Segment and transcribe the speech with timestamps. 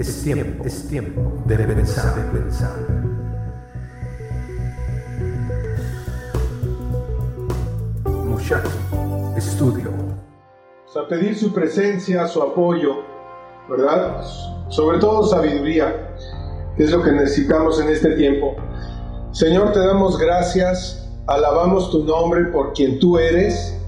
[0.00, 2.72] es tiempo, es tiempo de pensar, de pensar.
[8.24, 8.70] Muchacho,
[9.36, 9.90] estudio.
[10.86, 12.96] O sea, pedir su presencia, su apoyo,
[13.68, 14.24] ¿verdad?
[14.70, 16.14] Sobre todo sabiduría,
[16.76, 18.56] que es lo que necesitamos en este tiempo.
[19.32, 23.79] Señor, te damos gracias, alabamos tu nombre por quien tú eres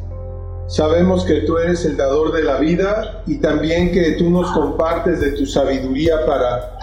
[0.73, 5.21] Sabemos que tú eres el dador de la vida y también que tú nos compartes
[5.21, 6.79] de tu sabiduría para,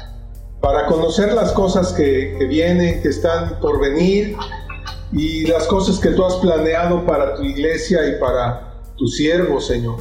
[0.62, 4.38] para conocer las cosas que, que vienen, que están por venir
[5.12, 9.96] y las cosas que tú has planeado para tu iglesia y para tu siervo, Señor.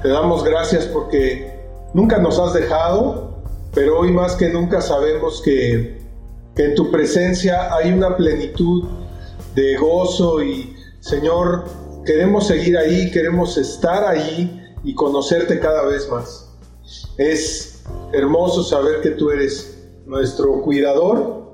[0.00, 1.52] Te damos gracias porque
[1.92, 3.42] nunca nos has dejado,
[3.74, 6.00] pero hoy más que nunca sabemos que,
[6.56, 8.84] que en tu presencia hay una plenitud
[9.54, 16.52] de gozo y, Señor, Queremos seguir ahí, queremos estar ahí y conocerte cada vez más.
[17.16, 21.52] Es hermoso saber que tú eres nuestro cuidador.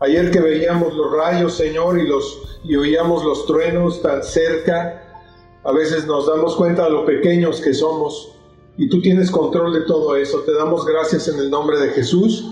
[0.00, 5.04] Ayer que veíamos los rayos, Señor, y, los, y oíamos los truenos tan cerca,
[5.62, 8.32] a veces nos damos cuenta de lo pequeños que somos
[8.76, 10.40] y tú tienes control de todo eso.
[10.40, 12.50] Te damos gracias en el nombre de Jesús.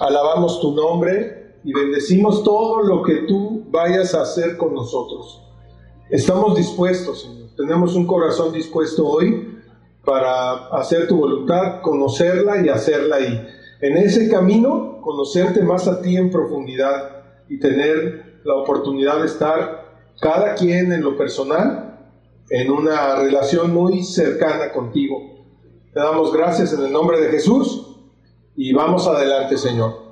[0.00, 5.47] Alabamos tu nombre y bendecimos todo lo que tú vayas a hacer con nosotros.
[6.10, 7.50] Estamos dispuestos, Señor.
[7.54, 9.58] Tenemos un corazón dispuesto hoy
[10.06, 13.20] para hacer tu voluntad, conocerla y hacerla.
[13.20, 13.46] Y
[13.82, 19.98] en ese camino, conocerte más a ti en profundidad y tener la oportunidad de estar
[20.18, 21.98] cada quien en lo personal
[22.48, 25.44] en una relación muy cercana contigo.
[25.92, 27.86] Te damos gracias en el nombre de Jesús
[28.56, 30.08] y vamos adelante, Señor.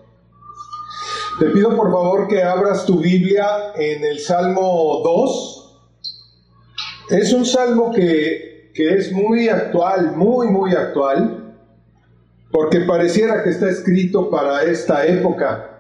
[1.39, 5.63] Te pido por favor que abras tu Biblia en el Salmo 2.
[7.11, 11.55] Es un salmo que, es muy actual, muy, muy actual,
[12.51, 15.79] porque pareciera que está escrito para esta época.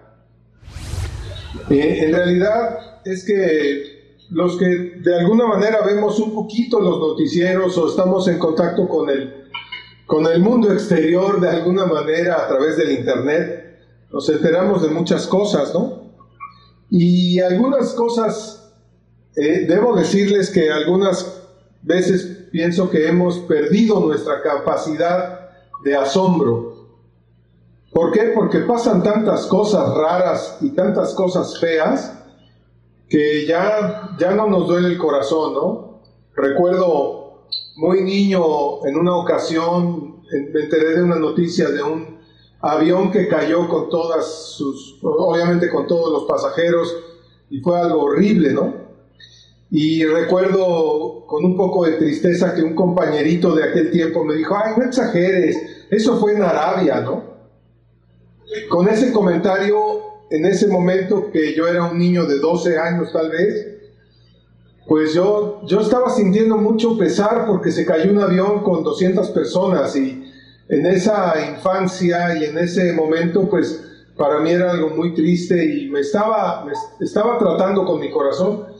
[1.68, 3.96] Eh, en realidad es que
[4.30, 9.10] los que de alguna manera vemos un poquito los noticieros o estamos en contacto con
[9.10, 9.48] el,
[10.06, 13.78] con el mundo exterior de alguna manera a través del Internet,
[14.12, 16.12] nos enteramos de muchas cosas, ¿no?
[16.88, 18.65] Y algunas cosas
[19.36, 21.42] eh, debo decirles que algunas
[21.82, 25.50] veces pienso que hemos perdido nuestra capacidad
[25.84, 26.74] de asombro.
[27.92, 28.32] ¿Por qué?
[28.34, 32.12] Porque pasan tantas cosas raras y tantas cosas feas
[33.08, 36.00] que ya, ya no nos duele el corazón, ¿no?
[36.34, 37.44] Recuerdo
[37.76, 42.18] muy niño en una ocasión, me enteré de una noticia de un
[42.60, 44.26] avión que cayó con todas
[44.56, 46.96] sus, obviamente con todos los pasajeros,
[47.50, 48.85] y fue algo horrible, ¿no?
[49.70, 54.56] Y recuerdo con un poco de tristeza que un compañerito de aquel tiempo me dijo,
[54.56, 55.56] ay, no exageres,
[55.90, 57.36] eso fue en Arabia, ¿no?
[58.68, 59.76] Con ese comentario,
[60.30, 63.76] en ese momento que yo era un niño de 12 años tal vez,
[64.86, 69.96] pues yo, yo estaba sintiendo mucho pesar porque se cayó un avión con 200 personas
[69.96, 70.32] y
[70.68, 73.82] en esa infancia y en ese momento, pues
[74.16, 76.72] para mí era algo muy triste y me estaba, me
[77.04, 78.75] estaba tratando con mi corazón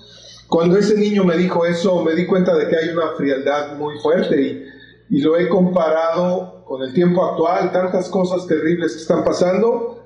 [0.49, 3.99] cuando ese niño me dijo eso, me di cuenta de que hay una frialdad muy
[3.99, 10.03] fuerte y, lo he comparado con el tiempo actual, tantas cosas terribles que están pasando.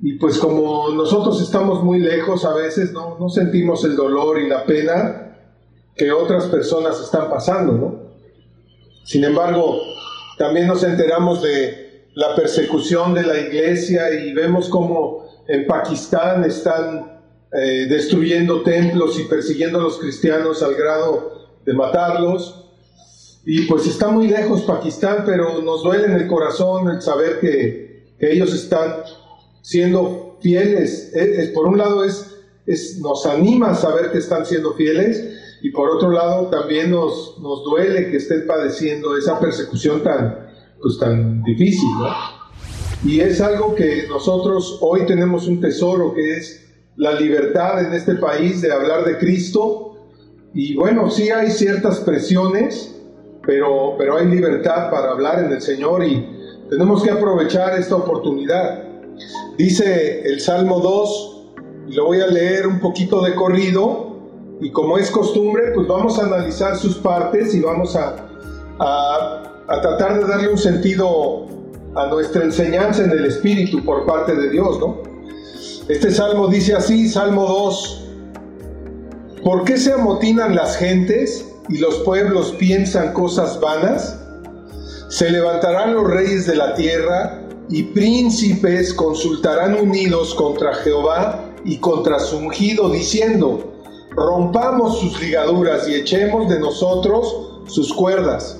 [0.00, 4.48] Y pues como nosotros estamos muy lejos a veces, no, no sentimos el dolor y
[4.48, 5.36] la pena
[5.94, 8.04] que otras personas están pasando, ¿no?
[9.04, 9.78] Sin embargo,
[10.38, 17.13] también nos enteramos de la persecución de la iglesia y vemos como en Pakistán están
[17.56, 22.64] eh, destruyendo templos y persiguiendo a los cristianos al grado de matarlos.
[23.46, 27.84] Y pues está muy lejos Pakistán, pero nos duele en el corazón el saber que,
[28.18, 29.02] ellos están
[29.60, 31.12] siendo fieles.
[31.14, 35.22] Eh, eh, por un lado es, es, nos anima saber que están siendo fieles
[35.60, 40.48] y por otro lado también nos, nos duele que estén padeciendo esa persecución tan,
[40.80, 41.88] pues, tan difícil.
[43.04, 46.63] Y es algo que nosotros hoy tenemos un tesoro que es
[46.96, 49.96] la libertad en este país de hablar de Cristo.
[50.52, 52.94] Y bueno, sí hay ciertas presiones,
[53.46, 56.26] pero, pero hay libertad para hablar en el Señor y
[56.70, 58.84] tenemos que aprovechar esta oportunidad.
[59.58, 61.30] Dice el Salmo 2,
[61.88, 64.14] y lo voy a leer un poquito de corrido,
[64.60, 68.16] y como es costumbre, pues vamos a analizar sus partes y vamos a,
[68.78, 71.46] a, a tratar de darle un sentido
[71.96, 75.13] a nuestra enseñanza en el Espíritu por parte de Dios, ¿no?
[75.88, 78.04] Este salmo dice así, Salmo 2,
[79.44, 84.18] ¿por qué se amotinan las gentes y los pueblos piensan cosas vanas?
[85.10, 92.18] Se levantarán los reyes de la tierra y príncipes consultarán unidos contra Jehová y contra
[92.18, 93.74] su ungido, diciendo,
[94.12, 98.58] rompamos sus ligaduras y echemos de nosotros sus cuerdas.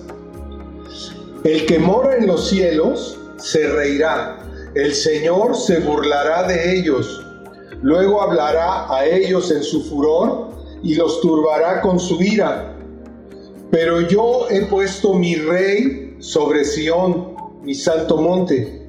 [1.42, 4.43] El que mora en los cielos se reirá,
[4.74, 7.24] el Señor se burlará de ellos,
[7.80, 10.50] luego hablará a ellos en su furor
[10.82, 12.76] y los turbará con su ira.
[13.70, 18.88] Pero yo he puesto mi rey sobre Sión, mi santo monte.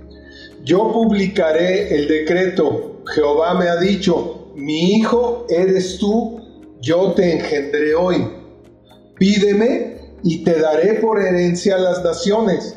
[0.64, 3.02] Yo publicaré el decreto.
[3.14, 6.42] Jehová me ha dicho, mi hijo eres tú,
[6.82, 8.28] yo te engendré hoy.
[9.18, 12.76] Pídeme y te daré por herencia las naciones,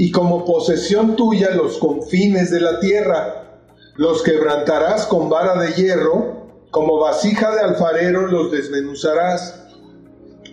[0.00, 3.60] y como posesión tuya los confines de la tierra.
[3.96, 9.62] Los quebrantarás con vara de hierro, como vasija de alfarero los desmenuzarás.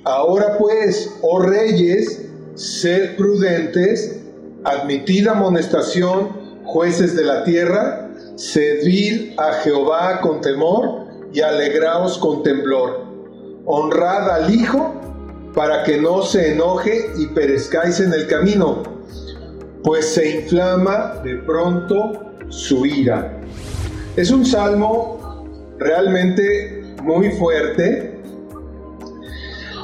[0.04, 4.20] Ahora pues, oh reyes, sed prudentes,
[4.66, 6.28] admitid amonestación,
[6.66, 13.06] jueces de la tierra, servid a Jehová con temor y alegraos con temblor.
[13.66, 14.94] Honrad al Hijo
[15.56, 18.97] para que no se enoje y perezcáis en el camino,
[19.88, 23.40] pues se inflama de pronto su ira.
[24.18, 25.48] Es un salmo
[25.80, 28.20] realmente muy fuerte,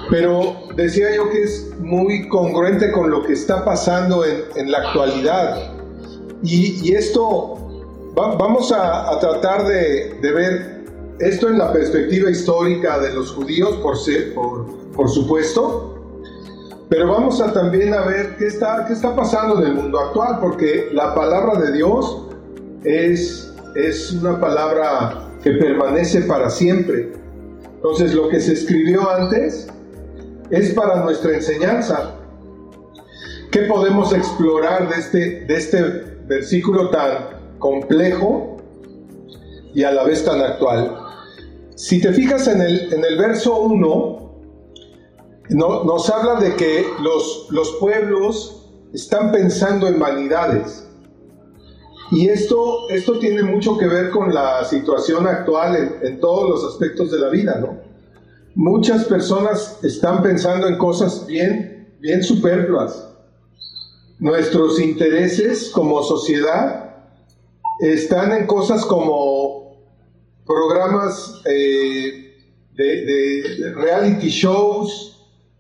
[0.09, 4.79] pero decía yo que es muy congruente con lo que está pasando en, en la
[4.79, 5.71] actualidad.
[6.44, 7.55] Y, esto,
[8.13, 10.83] vamos a, tratar de, ver
[11.19, 15.93] esto en la perspectiva histórica de los judíos, por, ser, por, supuesto,
[16.89, 20.39] pero vamos a también a ver qué está, qué está pasando en el mundo actual,
[20.39, 22.27] porque la palabra de Dios
[22.83, 27.13] es, es una palabra que permanece para siempre.
[27.75, 29.68] Entonces lo que se escribió antes
[30.50, 32.15] es para nuestra enseñanza.
[33.51, 35.81] ¿Qué podemos explorar de este, de este
[36.27, 38.57] versículo tan complejo
[39.74, 40.97] y a la vez tan actual.
[41.75, 44.23] Si te fijas en el, en el verso 1,
[45.50, 50.88] no, nos habla de que los, los pueblos están pensando en vanidades.
[52.12, 57.12] Y esto, esto tiene mucho que ver con la situación actual en, todos los aspectos
[57.12, 57.80] de la vida, ¿no?
[58.56, 63.10] Muchas personas están pensando en cosas bien, bien superfluas
[64.19, 66.98] Nuestros intereses como sociedad
[67.80, 69.75] están en cosas como
[70.46, 72.36] programas eh,
[72.75, 75.12] de, reality shows.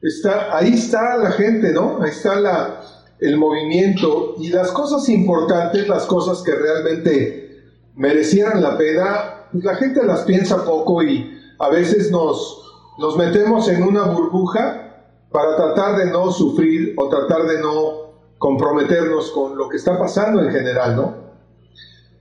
[0.03, 1.99] Está, ahí está la gente, ¿no?
[2.01, 2.81] Ahí está la,
[3.19, 7.63] el movimiento y las cosas importantes, las cosas que realmente
[7.95, 12.61] merecieran la pena, pues la gente las piensa poco y a veces nos,
[12.99, 18.03] nos metemos en una burbuja para tratar de no sufrir o tratar de no
[18.37, 21.15] comprometernos con lo que está pasando en general, ¿no?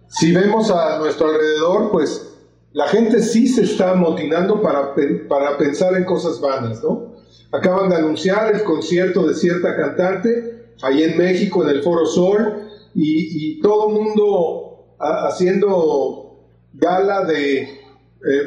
[0.06, 2.32] Si vemos a nuestro alrededor, pues
[2.72, 4.94] la gente sí se está amotinando para,
[5.28, 7.11] para pensar en cosas vanas, ¿no?
[7.52, 10.52] Acaban de anunciar el concierto de cierta cantante
[10.82, 16.40] ahí en México, en el Foro Sol, y, todo mundo haciendo
[16.74, 17.78] gala de eh,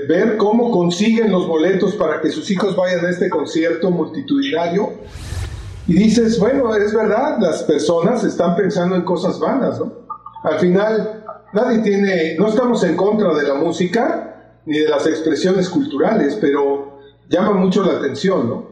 [0.08, 4.94] ver cómo consiguen los boletos para que sus hijos vayan a este concierto multitudinario.
[5.88, 10.06] Y dices, bueno, es verdad, las personas están pensando en cosas vanas, ¿no?
[10.44, 15.70] Al final, nadie tiene, no estamos en contra de la música ni de las expresiones
[15.70, 17.00] culturales, pero
[17.30, 18.65] llama mucho la atención, ¿no?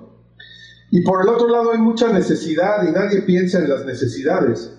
[0.96, 4.72] Y por el otro lado hay mucha necesidad y nadie piensa en las necesidades.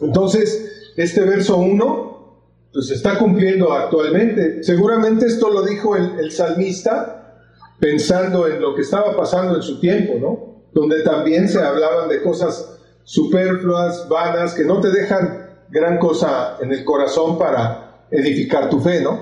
[0.00, 2.38] Entonces, este verso 1,
[2.72, 4.62] pues está cumpliendo actualmente.
[4.62, 7.42] Seguramente esto lo dijo el, el salmista
[7.78, 10.70] pensando en lo que estaba pasando en su tiempo, ¿no?
[10.72, 16.72] donde también se hablaban de cosas superfluas, vanas, que no te dejan gran cosa en
[16.72, 19.20] el corazón para edificar tu fe, ¿no?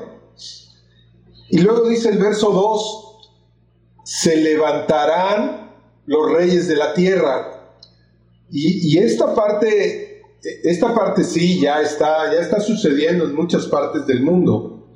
[1.49, 3.31] Y luego dice el verso 2,
[4.05, 5.64] se levantarán
[6.07, 7.55] los reyes de la tierra.
[8.51, 10.23] Y, esta parte,
[10.63, 14.87] esta parte sí, ya está, ya está sucediendo en muchas partes del mundo.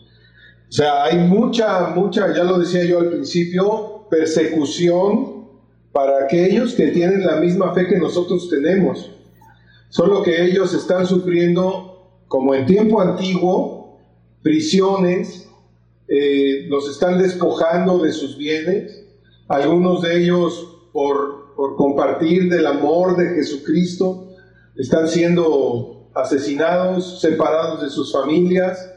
[0.68, 5.48] O sea, hay mucha, mucha, ya lo decía yo al principio, persecución
[5.92, 9.10] para aquellos que tienen la misma fe que nosotros tenemos.
[9.88, 13.98] Solo que ellos están sufriendo, como en tiempo antiguo,
[14.42, 15.48] prisiones,
[16.06, 19.04] eh, los están despojando de sus bienes,
[19.48, 24.30] algunos de ellos por, compartir del amor de Jesucristo,
[24.76, 28.92] están siendo asesinados, separados de sus familias.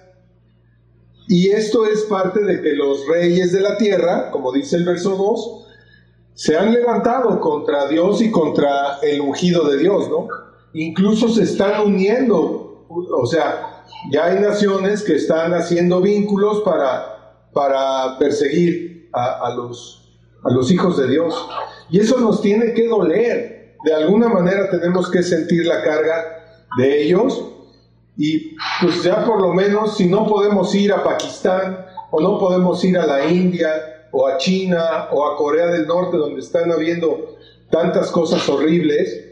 [1.27, 5.15] Y esto es parte de que los reyes de la tierra, como dice el verso
[5.15, 5.67] 2,
[6.33, 10.27] se han levantado contra Dios y contra el ungido de Dios, ¿no?
[10.73, 18.17] Incluso se están uniendo o sea, ya hay naciones que están haciendo vínculos para, para
[18.19, 20.00] perseguir a los,
[20.43, 21.47] a los hijos de Dios.
[21.89, 23.75] Y eso nos tiene que doler.
[23.83, 27.43] De alguna manera tenemos que sentir la carga de ellos.
[28.17, 32.83] Y pues ya por lo menos si no podemos ir a Pakistán o no podemos
[32.83, 37.37] ir a la India o a China o a Corea del Norte donde están habiendo
[37.69, 39.25] tantas cosas horribles,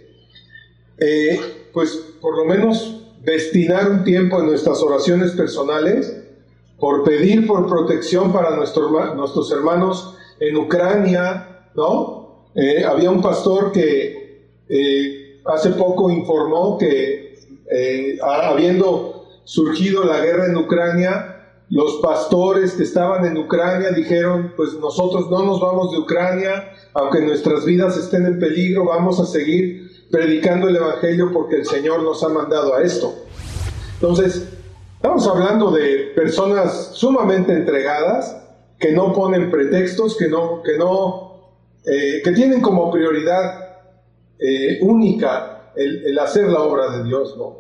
[0.98, 1.39] eh,
[1.74, 6.16] pues por lo menos destinar un tiempo en nuestras oraciones personales
[6.80, 12.46] por pedir por protección para nuestros hermanos en Ucrania, ¿no?
[12.55, 17.29] Eh, había un pastor que eh, hace poco informó que
[18.24, 25.29] habiendo surgido la guerra en Ucrania, los pastores que estaban en Ucrania dijeron, pues nosotros
[25.29, 30.67] no nos vamos de Ucrania, aunque nuestras vidas estén en peligro, vamos a seguir predicando
[30.67, 33.13] el Evangelio porque el Señor nos ha mandado a esto.
[33.93, 34.48] Entonces,
[34.96, 38.36] estamos hablando de personas sumamente entregadas,
[38.80, 41.52] que no ponen pretextos, que no, que no,
[41.86, 43.78] eh, que tienen como prioridad
[44.40, 47.60] eh, única el, el, hacer la obra de Dios, ¿no?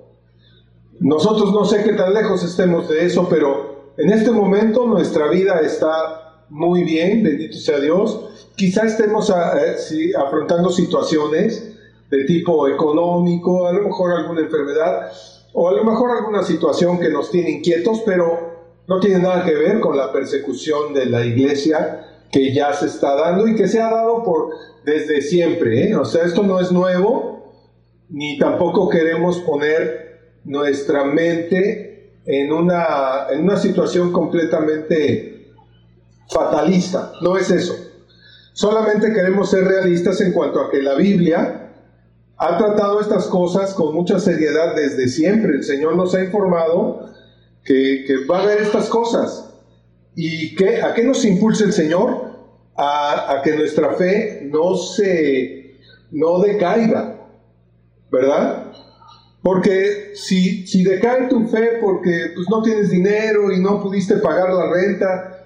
[0.99, 5.59] Nosotros no sé qué tan lejos estemos de eso, pero en este momento nuestra vida
[5.59, 8.51] está muy bien, bendito sea Dios.
[8.55, 11.77] Quizá estemos eh, afrontando situaciones
[12.09, 15.11] de tipo económico, a lo mejor alguna enfermedad
[15.53, 18.58] o a lo mejor alguna situación que nos tiene inquietos, pero
[18.89, 23.15] no tiene nada que ver con la persecución de la iglesia que ya se está
[23.15, 24.49] dando y que se ha dado por
[24.83, 25.89] desde siempre.
[25.89, 25.95] ¿eh?
[25.95, 27.53] O sea, esto no es nuevo,
[28.09, 35.53] ni tampoco queremos poner nuestra mente en una, en una situación completamente
[36.27, 37.11] fatalista.
[37.21, 37.75] No es eso.
[38.53, 41.73] Solamente queremos ser realistas en cuanto a que la Biblia
[42.37, 45.57] ha tratado estas cosas con mucha seriedad desde siempre.
[45.57, 47.18] El Señor nos ha informado
[47.63, 49.53] que, va a haber estas cosas.
[50.15, 52.29] ¿Y que, a qué nos impulsa el Señor?
[52.75, 55.59] A, a, que nuestra fe no se
[56.11, 57.27] no decaiga,
[58.11, 58.71] ¿verdad?
[59.41, 64.53] Porque si, si decae tu fe porque pues, no tienes dinero y no pudiste pagar
[64.53, 65.45] la renta,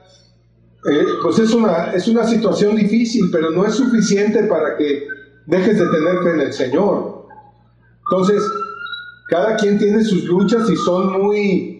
[0.89, 5.07] eh, pues es una, es una situación difícil, pero no es suficiente para que
[5.45, 7.27] dejes de tener fe en el Señor.
[8.09, 8.41] Entonces,
[9.29, 11.72] cada quien tiene sus luchas y son muy,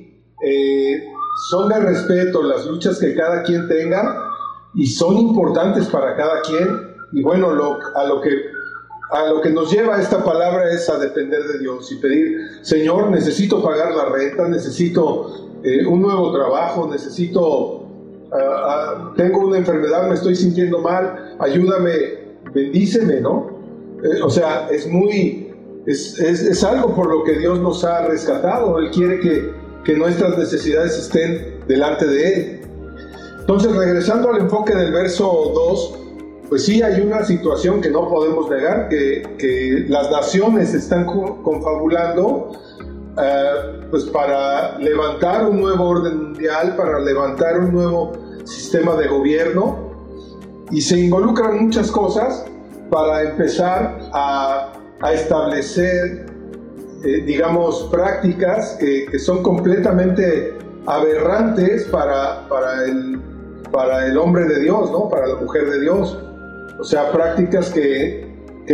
[0.46, 1.04] eh,
[1.50, 4.30] son de respeto las luchas que cada quien tenga
[4.74, 6.94] y son importantes para cada quien.
[7.12, 7.50] Y bueno,
[7.96, 8.54] a lo que
[9.14, 13.12] a lo que nos lleva esta palabra es a depender de Dios y pedir, Señor,
[13.12, 17.86] necesito pagar la renta, necesito eh, un nuevo trabajo, necesito,
[18.32, 21.92] ah, tengo una enfermedad, me estoy sintiendo mal, ayúdame,
[22.56, 23.50] bendíceme, ¿no?
[24.04, 25.54] Eh, o sea, es muy,
[25.86, 30.38] es, es, algo por lo que Dios nos ha rescatado, Él quiere que, que nuestras
[30.38, 32.62] necesidades estén delante de Él.
[33.40, 36.00] Entonces, regresando al enfoque del verso 2,
[36.50, 42.52] pues sí hay una situación que no podemos negar, que, las naciones están confabulando
[43.18, 48.14] eh, pues para levantar un nuevo orden mundial, para levantar un nuevo
[48.46, 49.94] sistema de gobierno
[50.72, 52.46] y se involucran muchas cosas
[52.90, 54.74] para empezar a,
[55.12, 56.28] establecer,
[57.04, 60.54] eh, digamos, prácticas que, son completamente
[60.86, 63.20] aberrantes para, para, el,
[63.72, 65.10] para el hombre de Dios, ¿no?
[65.10, 66.18] para la mujer de Dios.
[66.80, 68.26] O sea, prácticas que,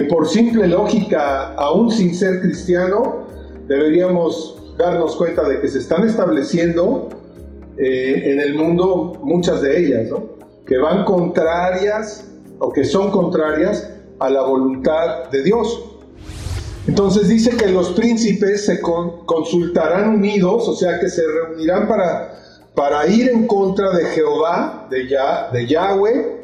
[0.09, 3.27] por simple lógica, aún sin ser cristiano,
[3.67, 7.09] deberíamos darnos cuenta de que se están estableciendo
[7.77, 10.23] eh, en el mundo muchas de ellas, ¿no?
[10.65, 15.88] que van contrarias o que son contrarias a la voluntad de Dios.
[16.87, 22.35] Entonces dice que los príncipes se consultarán unidos, o sea que se reunirán para,
[22.75, 25.07] para ir en contra de Jehová, de,
[25.53, 26.39] de Yahweh,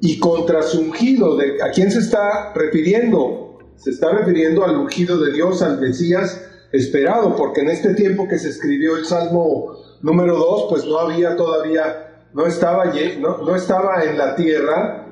[0.00, 1.38] y contra su ungido.
[1.62, 3.58] ¿A quién se está refiriendo?
[3.76, 8.38] Se está refiriendo al ungido de Dios, al Mesías esperado, porque en este tiempo que
[8.38, 14.04] se escribió el Salmo número 2, pues no había todavía, no estaba, no, no estaba
[14.04, 15.06] en la tierra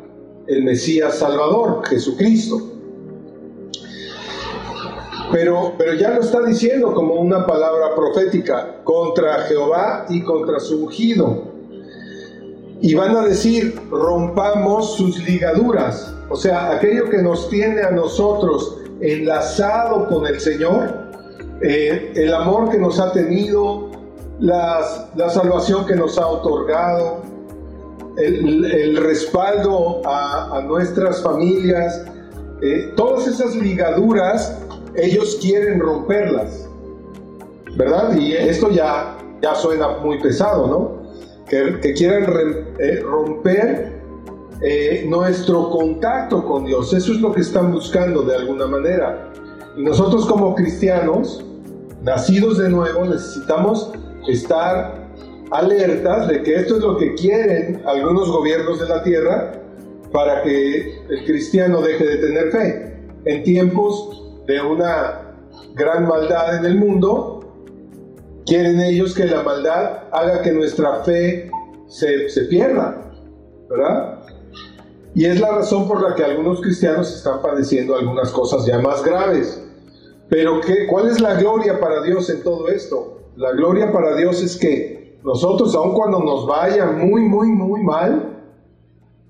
[0.47, 2.76] el Mesías Salvador, Jesucristo.
[5.39, 10.85] Pero, pero ya lo está diciendo como una palabra profética contra Jehová y contra su
[10.85, 11.43] ungido.
[12.81, 18.79] Y van a decir, rompamos sus ligaduras, o sea, aquello que nos tiene a nosotros
[19.03, 20.95] enlazado con el Señor,
[21.61, 23.91] eh, el amor que nos ha tenido,
[24.41, 24.83] la
[25.29, 27.21] salvación que nos ha otorgado,
[28.17, 32.07] el, respaldo a, nuestras familias,
[32.63, 34.63] eh, todas esas ligaduras,
[34.97, 36.67] ellos quieren romperlas.
[37.77, 38.17] ¿verdad?
[38.17, 41.07] Y esto ya, ya suena muy pesado, ¿no?
[41.49, 42.25] Que, quieran
[42.79, 44.01] eh, romper
[44.63, 46.93] eh, nuestro contacto con Dios.
[46.93, 49.31] Eso es lo que están buscando de alguna manera.
[49.77, 51.45] Y nosotros como cristianos,
[52.03, 53.93] nacidos de nuevo, necesitamos
[54.27, 55.07] estar
[55.53, 59.53] alertas de que esto es lo que quieren algunos gobiernos de la tierra
[60.13, 62.97] para que el cristiano deje de tener fe.
[63.27, 65.35] En tiempos de una
[65.75, 67.41] gran maldad en el mundo,
[68.47, 71.51] quieren ellos que la maldad haga que nuestra fe
[71.89, 73.11] se, se pierda,
[73.69, 74.21] ¿verdad?
[75.15, 79.03] Y es la razón por la que algunos cristianos están padeciendo algunas cosas ya más
[79.03, 79.63] graves.
[80.29, 83.23] Pero ¿qué, ¿cuál es la gloria para Dios en todo esto?
[83.37, 88.37] La gloria para Dios es que nosotros, aun cuando nos vaya muy, muy, muy mal,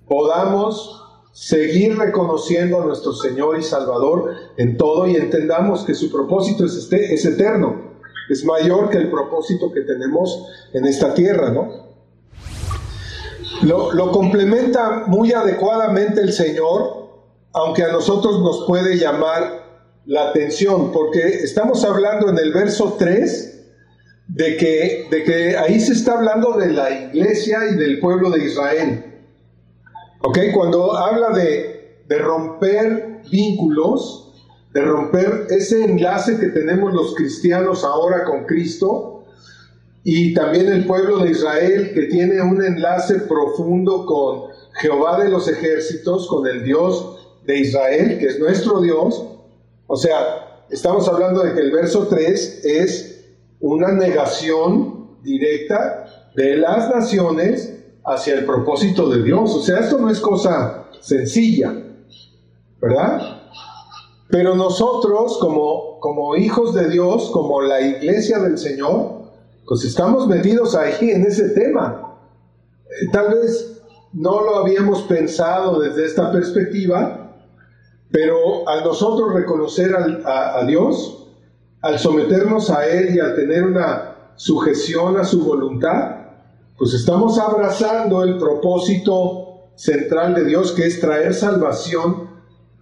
[0.09, 1.06] podamos
[1.37, 6.75] seguir reconociendo a nuestro Señor y Salvador en todo y entendamos que su propósito es,
[6.77, 7.93] este, es eterno,
[8.31, 11.85] es mayor que el propósito que tenemos en esta tierra, ¿no?
[13.63, 17.11] Lo, complementa muy adecuadamente el Señor,
[17.53, 23.65] aunque a nosotros nos puede llamar la atención, porque estamos hablando en el verso 3
[24.29, 28.43] de que, de que ahí se está hablando de la iglesia y del pueblo de
[28.43, 29.16] Israel.
[30.27, 30.39] ¿Ok?
[30.53, 34.33] Cuando habla de, de romper vínculos,
[34.75, 39.25] de romper ese enlace que tenemos los cristianos ahora con Cristo,
[40.03, 45.47] y también el pueblo de Israel que tiene un enlace profundo con Jehová de los
[45.47, 49.25] ejércitos, con el Dios de Israel, que es nuestro Dios.
[49.87, 53.27] O sea, estamos hablando de que el verso 3 es
[53.61, 57.76] una negación directa de las naciones
[58.07, 59.55] hacia el propósito de Dios.
[59.55, 61.75] O sea, esto no es cosa sencilla,
[62.81, 63.43] ¿verdad?
[64.29, 69.17] Pero nosotros como, como hijos de Dios, como la iglesia del Señor,
[69.67, 72.19] pues estamos metidos ahí en ese tema.
[72.87, 77.35] Eh, tal vez no lo habíamos pensado desde esta perspectiva,
[78.11, 81.29] pero al nosotros reconocer a, Dios,
[81.83, 86.16] al someternos a Él y al tener una sujeción a su voluntad,
[86.79, 92.29] pues estamos abrazando el propósito central de Dios, que es traer salvación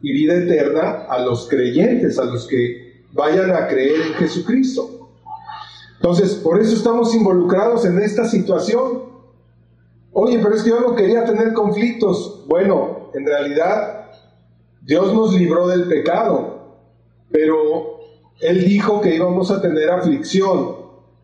[0.02, 5.10] y vida eterna a los creyentes, a los que vayan a creer en Jesucristo.
[5.96, 9.04] Entonces, por eso estamos involucrados en esta situación.
[10.12, 12.44] Oye, pero es que yo no quería tener conflictos.
[12.46, 14.10] Bueno, en realidad
[14.82, 16.76] Dios nos libró del pecado,
[17.30, 18.00] pero
[18.40, 20.76] Él dijo que íbamos a tener aflicción,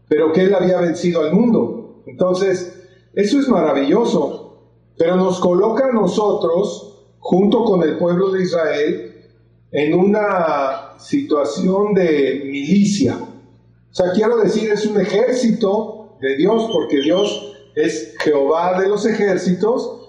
[0.09, 1.80] pero que Él había vencido al mundo.
[2.11, 2.83] Entonces,
[3.15, 4.59] eso es maravilloso,
[4.99, 9.31] pero nos coloca a nosotros, junto con el pueblo de Israel,
[9.71, 13.17] en una situación de milicia.
[13.17, 19.07] O sea, quiero decir, es un ejército de Dios, porque Dios es Jehová de los
[19.07, 20.09] ejércitos.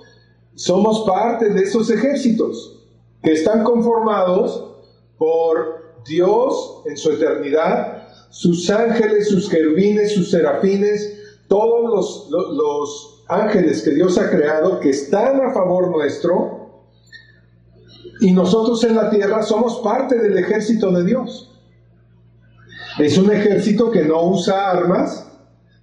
[0.55, 2.83] Somos parte de esos ejércitos
[3.21, 4.75] que están conformados
[5.17, 11.20] por Dios en su eternidad, sus ángeles, sus querubines, sus serafines,
[11.51, 16.83] todos los, ángeles que Dios ha creado que están a favor nuestro,
[18.19, 21.49] y nosotros en la tierra somos parte del ejército de Dios.
[22.99, 25.29] Es un ejército que no usa armas,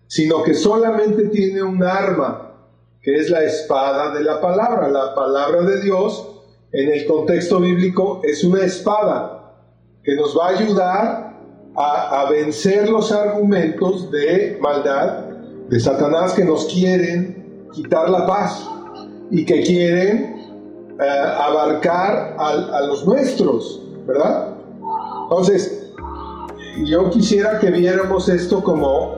[0.06, 2.54] sino que solamente tiene un arma,
[3.00, 4.88] que es la espada de la palabra.
[4.88, 6.28] La palabra de Dios,
[6.72, 9.54] en el contexto bíblico, es una espada
[10.02, 11.38] que nos va a ayudar
[11.74, 15.27] a, vencer los argumentos de maldad
[15.68, 18.68] de Satanás que nos quieren quitar la paz
[19.30, 20.36] y que quieren
[21.00, 21.04] eh,
[21.38, 24.54] abarcar a, a los nuestros, ¿verdad?
[25.24, 25.92] Entonces,
[26.84, 29.16] yo quisiera que viéramos esto como,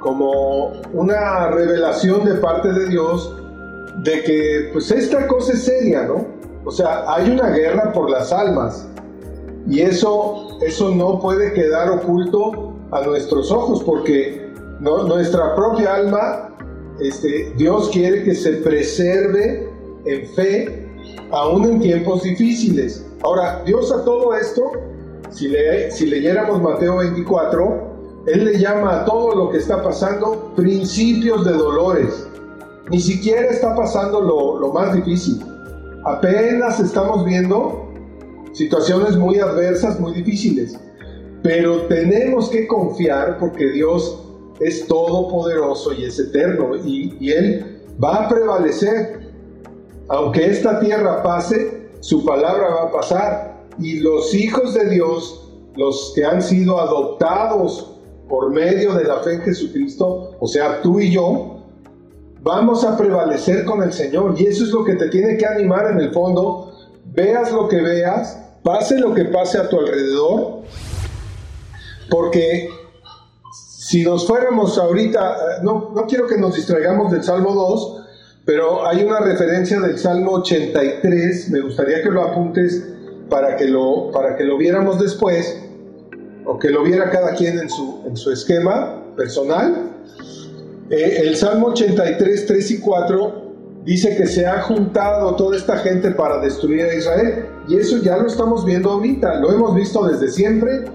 [0.00, 3.34] como una revelación de parte de Dios
[4.02, 6.26] de que pues esta cosa es seria, ¿no?
[6.64, 8.86] O sea, hay una guerra por las almas
[9.68, 14.45] y eso, eso no puede quedar oculto a nuestros ojos porque
[14.80, 16.56] nuestra propia alma,
[17.00, 19.68] este, Dios quiere que se preserve
[20.04, 20.86] en fe
[21.30, 23.04] aún en tiempos difíciles.
[23.22, 24.72] Ahora, Dios a todo esto
[25.30, 25.52] si,
[25.90, 31.52] si leyéramos Mateo 24, Él le llama a todo lo que está pasando principios de
[31.52, 32.26] dolores.
[32.90, 35.44] Ni siquiera está pasando lo, lo más difícil.
[36.04, 37.92] Apenas estamos viendo
[38.52, 40.78] situaciones muy adversas, muy difíciles.
[41.42, 44.25] Pero tenemos que confiar porque Dios
[44.60, 49.26] es todopoderoso y es eterno y, y, Él va a prevalecer.
[50.08, 56.12] Aunque esta tierra pase, su palabra va a pasar y los hijos de Dios, los
[56.14, 57.92] que han sido adoptados
[58.28, 61.56] por medio de la fe en Jesucristo, o sea, tú y yo,
[62.46, 64.34] vamos a prevalecer con el Señor.
[64.38, 66.72] Y eso es lo que te tiene que animar en el fondo.
[67.12, 70.62] Veas lo que veas, pase lo que pase a tu alrededor,
[72.10, 72.68] porque
[73.86, 78.02] si nos fuéramos ahorita, eh, no, no quiero que nos distraigamos del Salmo 2,
[78.44, 82.84] pero hay una referencia del Salmo 83, me gustaría que lo apuntes
[83.30, 85.62] para que lo, para que lo viéramos después,
[86.44, 89.92] o que lo viera cada quien en su, en su esquema personal.
[90.90, 93.42] Eh, el Salmo 83, 3 y 4
[93.84, 97.46] dice que se ha juntado toda esta gente para destruir a Israel.
[97.68, 100.86] Y eso ya lo estamos viendo ahorita, lo hemos visto desde siempre,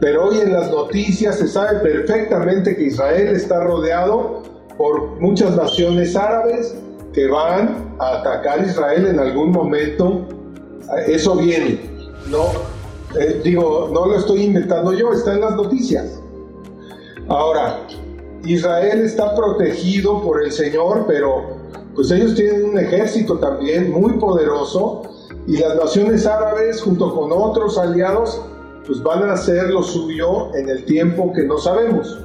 [0.00, 4.42] pero hoy en las noticias se sabe perfectamente que Israel está rodeado
[4.76, 6.76] por muchas naciones árabes
[7.12, 10.26] que van a atacar Israel en algún momento.
[11.06, 11.80] Eso viene,
[12.28, 12.44] no,
[13.18, 16.20] eh, digo, no lo estoy inventando yo, está en las noticias.
[17.28, 17.80] Ahora,
[18.44, 21.56] Israel está protegido por el Señor, pero
[21.94, 25.02] pues ellos tienen un ejército también muy poderoso
[25.46, 28.42] y las naciones árabes junto con otros aliados
[28.86, 32.18] pues van a hacer lo suyo en el tiempo que no sabemos.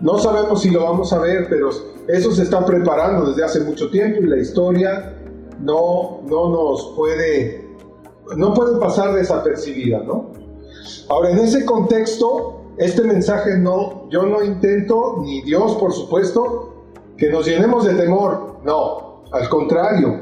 [0.00, 1.70] No sabemos si lo vamos a ver, pero
[2.08, 5.14] eso se está preparando desde hace mucho tiempo y la historia
[5.60, 7.68] no, no nos puede,
[8.36, 10.30] no puede pasar desapercibida, ¿no?
[11.08, 16.84] Ahora, en ese contexto, este mensaje no, yo no intento, ni Dios por supuesto,
[17.18, 20.20] que nos llenemos de temor, no, al contrario,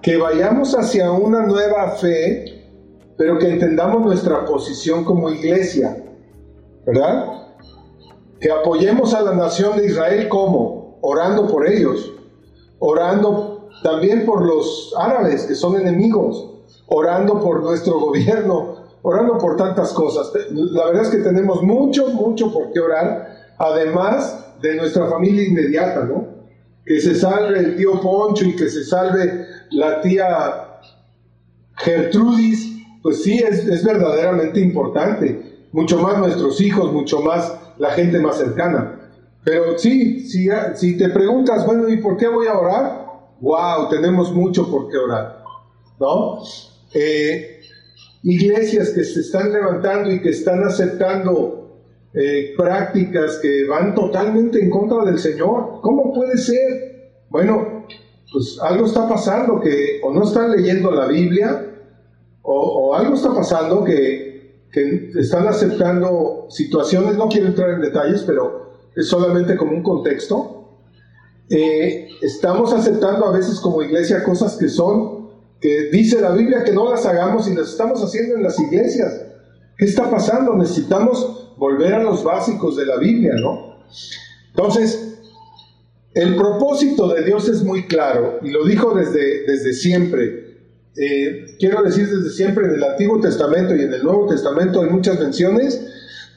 [0.00, 2.53] que vayamos hacia una nueva fe,
[3.16, 6.04] pero que entendamos nuestra posición como iglesia,
[6.86, 7.48] ¿verdad?
[8.40, 12.12] Que apoyemos a la nación de Israel como orando por ellos,
[12.78, 16.50] orando también por los árabes que son enemigos,
[16.86, 20.32] orando por nuestro gobierno, orando por tantas cosas.
[20.50, 26.04] La verdad es que tenemos mucho, mucho por qué orar, además de nuestra familia inmediata,
[26.04, 26.26] ¿no?
[26.84, 30.80] Que se salve el tío Poncho y que se salve la tía
[31.76, 32.73] Gertrudis,
[33.04, 35.66] pues sí, es, es verdaderamente importante.
[35.72, 39.10] Mucho más nuestros hijos, mucho más la gente más cercana.
[39.44, 43.06] Pero sí, si, te preguntas, bueno, ¿y por qué voy a orar?
[43.42, 43.90] ¡Wow!
[43.90, 45.44] Tenemos mucho por qué orar.
[46.00, 46.38] ¿No?
[46.94, 47.60] Eh,
[48.22, 51.82] iglesias que se están levantando y que están aceptando
[52.14, 55.80] eh, prácticas que van totalmente en contra del Señor.
[55.82, 57.20] ¿Cómo puede ser?
[57.28, 57.84] Bueno,
[58.32, 61.70] pues algo está pasando que o no están leyendo la Biblia
[62.46, 68.74] o, algo está pasando que, que, están aceptando situaciones, no quiero entrar en detalles, pero
[68.94, 70.78] es solamente como un contexto.
[71.48, 75.24] Eh, estamos aceptando a veces como iglesia cosas que son
[75.60, 79.22] que dice la Biblia que no las hagamos y las estamos haciendo en las iglesias.
[79.78, 80.54] ¿Qué está pasando?
[80.54, 83.78] Necesitamos volver a los básicos de la Biblia, ¿no?
[84.48, 85.14] Entonces,
[86.12, 90.43] el propósito de Dios es muy claro y lo dijo desde, desde siempre.
[90.96, 94.90] Eh, quiero decir desde siempre en el Antiguo Testamento y en el Nuevo Testamento hay
[94.90, 95.80] muchas menciones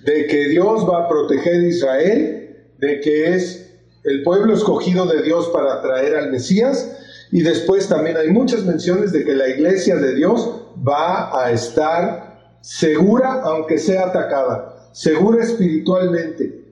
[0.04, 3.70] de que Dios va a proteger a Israel, de que es
[4.04, 6.91] el pueblo escogido de Dios para traer al Mesías
[7.32, 10.50] y después también hay muchas menciones de que la iglesia de Dios
[10.88, 16.63] va a estar segura aunque sea atacada, segura espiritualmente,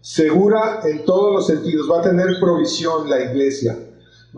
[0.00, 3.78] segura en todos los sentidos, va a tener provisión la iglesia,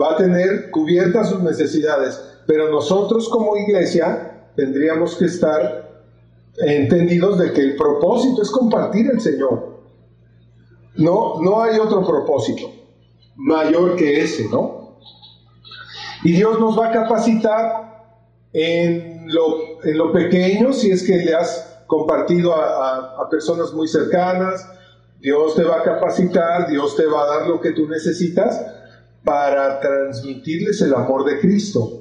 [0.00, 5.88] va a tener cubiertas sus necesidades, pero nosotros como iglesia tendríamos que estar
[6.58, 9.78] entendidos de que el propósito es compartir el Señor.
[10.96, 12.68] No, no hay otro propósito
[13.36, 14.98] mayor que ese, ¿no?
[16.24, 18.16] Y Dios nos va a capacitar
[18.52, 23.86] en lo, en lo pequeño, si es que le has compartido a, a, personas muy
[23.86, 24.68] cercanas,
[25.20, 28.60] Dios te va a capacitar, Dios te va a dar lo que tú necesitas
[29.22, 31.99] para transmitirles el amor de Cristo.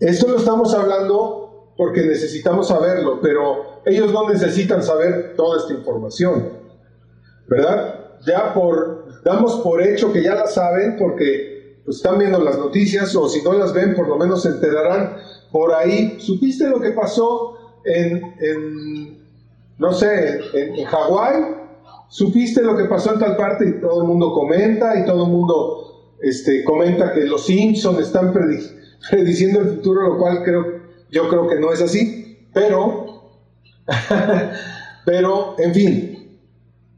[0.00, 6.48] Esto lo estamos hablando porque necesitamos saberlo, pero ellos no necesitan saber toda esta información,
[7.48, 8.00] ¿verdad?
[8.26, 13.14] Ya por, damos por hecho que ya la saben porque pues están viendo las noticias
[13.14, 15.16] o si no las ven, por lo menos se enterarán
[15.52, 16.16] por ahí.
[16.18, 19.18] ¿Supiste lo que pasó en,
[19.78, 21.42] no sé, en, en Hawái?
[22.08, 23.68] ¿Supiste lo que pasó en tal parte?
[23.68, 28.32] Y todo el mundo comenta y todo el mundo este, comenta que los Simpsons están
[29.10, 32.48] prediciendo el futuro, lo cual creo, yo creo que no es así.
[32.52, 33.30] Pero,
[35.04, 36.38] pero, en fin,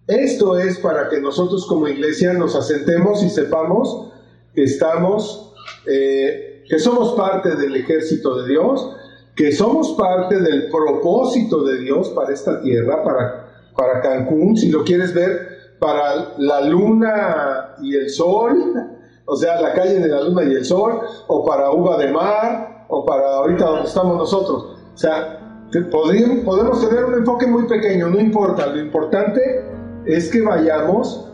[0.06, 4.12] esto es para que nosotros como iglesia nos asentemos y sepamos
[4.54, 5.54] que estamos,
[5.86, 8.96] eh, que somos parte del ejército de Dios,
[9.34, 14.84] que somos parte del propósito de Dios para esta tierra, para para Cancún, si lo
[14.84, 18.56] quieres ver, para la luna y el sol,
[19.26, 22.86] o sea, la calle de la luna y el sol, o para uva de mar,
[22.88, 24.76] o para ahorita donde estamos nosotros.
[24.94, 29.64] O sea, podríamos, podemos tener un enfoque muy pequeño, no importa, lo importante
[30.04, 31.28] es que vayamos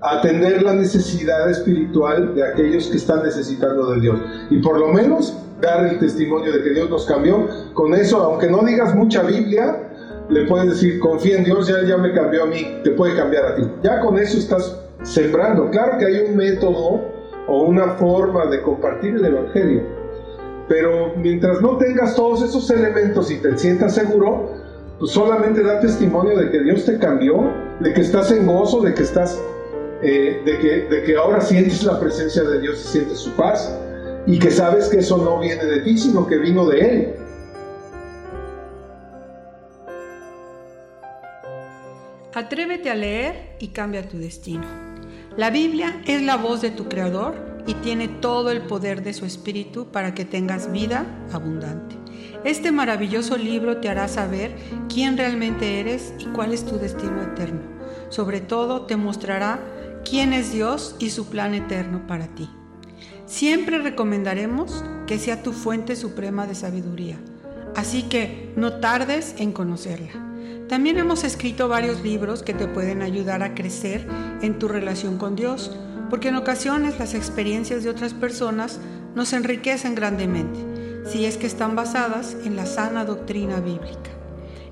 [0.00, 4.20] a atender la necesidad espiritual de aquellos que están necesitando de Dios.
[4.50, 7.46] Y por lo menos dar el testimonio de que Dios nos cambió.
[7.74, 9.88] Con eso, aunque no digas mucha Biblia,
[10.28, 13.46] le puedes decir, confía en Dios, ya, ya me cambió a mí, te puede cambiar
[13.46, 13.62] a ti.
[13.82, 15.70] Ya con eso estás sembrando.
[15.70, 17.15] Claro que hay un método
[17.48, 19.82] o una forma de compartir el Evangelio.
[20.68, 24.50] Pero mientras no tengas todos esos elementos y te sientas seguro,
[24.98, 28.94] pues solamente da testimonio de que Dios te cambió, de que estás en gozo, de
[28.94, 29.40] que estás,
[30.02, 33.78] eh, de, que, de que ahora sientes la presencia de Dios y sientes su paz,
[34.26, 37.14] y que sabes que eso no viene de ti, sino que vino de Él.
[42.34, 44.85] Atrévete a leer y cambia tu destino.
[45.36, 47.34] La Biblia es la voz de tu Creador
[47.66, 51.94] y tiene todo el poder de su Espíritu para que tengas vida abundante.
[52.44, 54.56] Este maravilloso libro te hará saber
[54.88, 57.60] quién realmente eres y cuál es tu destino eterno.
[58.08, 59.60] Sobre todo te mostrará
[60.08, 62.48] quién es Dios y su plan eterno para ti.
[63.26, 67.18] Siempre recomendaremos que sea tu fuente suprema de sabiduría,
[67.74, 70.25] así que no tardes en conocerla.
[70.68, 74.06] También hemos escrito varios libros que te pueden ayudar a crecer
[74.42, 75.70] en tu relación con Dios,
[76.10, 78.80] porque en ocasiones las experiencias de otras personas
[79.14, 80.58] nos enriquecen grandemente,
[81.06, 84.10] si es que están basadas en la sana doctrina bíblica.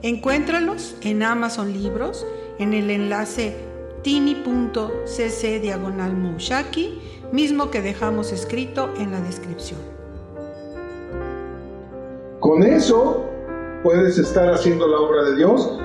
[0.03, 2.27] Encuéntralos en Amazon Libros,
[2.59, 3.57] en el enlace
[4.03, 6.15] tini.cc diagonal
[7.33, 9.81] mismo que dejamos escrito en la descripción.
[12.39, 13.34] Con eso
[13.85, 15.79] puedes estar haciendo la obra de Dios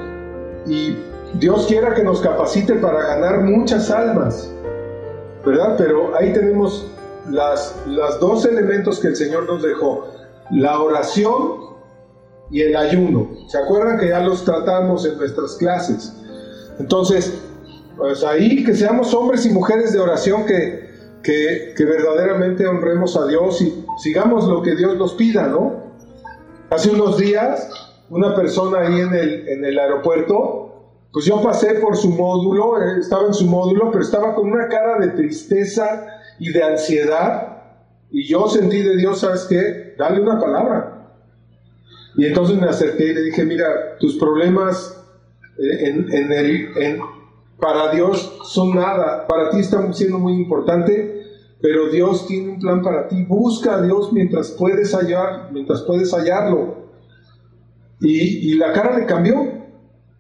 [0.66, 0.96] y
[1.36, 4.52] Dios quiera que nos capacite para ganar muchas almas,
[5.46, 5.76] ¿verdad?
[5.78, 6.88] Pero ahí tenemos
[7.30, 7.76] las,
[8.20, 10.08] dos elementos que el Señor nos dejó,
[10.50, 11.76] la oración
[12.50, 13.30] y el ayuno.
[13.48, 16.12] ¿Se acuerdan que ya los tratamos en nuestras clases?
[16.80, 17.40] Entonces,
[17.96, 20.90] pues ahí que seamos hombres y mujeres de oración que
[21.24, 25.84] que, verdaderamente honremos a Dios y sigamos lo que Dios nos pida, ¿no?
[26.70, 27.70] Hace unos días,
[28.10, 30.70] una persona ahí en el, en el aeropuerto,
[31.12, 34.68] pues yo pasé por su módulo, eh, estaba en su módulo, pero estaba con una
[34.68, 37.64] cara de tristeza y de ansiedad.
[38.12, 39.96] Y yo sentí de Dios, ¿sabes qué?
[39.98, 41.14] Dale una palabra.
[42.16, 45.04] Y entonces me acerqué y le dije, mira, tus problemas
[45.58, 47.00] eh, en, en el, en,
[47.60, 51.24] para Dios son nada, para ti están siendo muy importante,
[51.62, 53.24] pero Dios tiene un plan para ti.
[53.24, 56.79] Busca a Dios mientras puedes hallar, mientras puedes hallarlo.
[58.02, 59.60] Y, la cara le cambió.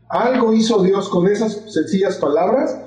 [0.09, 2.79] Algo hizo Dios con esas sencillas palabras,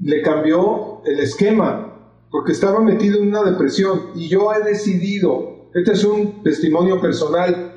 [0.00, 1.94] le cambió el esquema,
[2.30, 4.12] porque estaba metido en una depresión.
[4.14, 7.72] Y yo he decidido, este es un testimonio personal,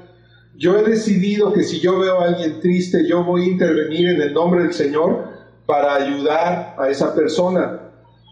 [0.56, 4.22] yo he decidido que si yo veo a alguien triste, yo voy a intervenir en
[4.22, 5.28] el nombre del Señor
[5.66, 7.92] para ayudar a esa persona,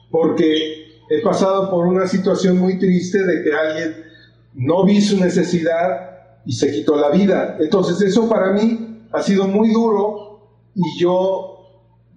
[0.09, 4.05] porque he pasado por una situación muy triste de que alguien
[4.53, 6.14] no vi su necesidad
[6.45, 7.57] y se quitó la vida.
[7.59, 10.39] Entonces eso para mí ha sido muy duro
[10.75, 11.55] y yo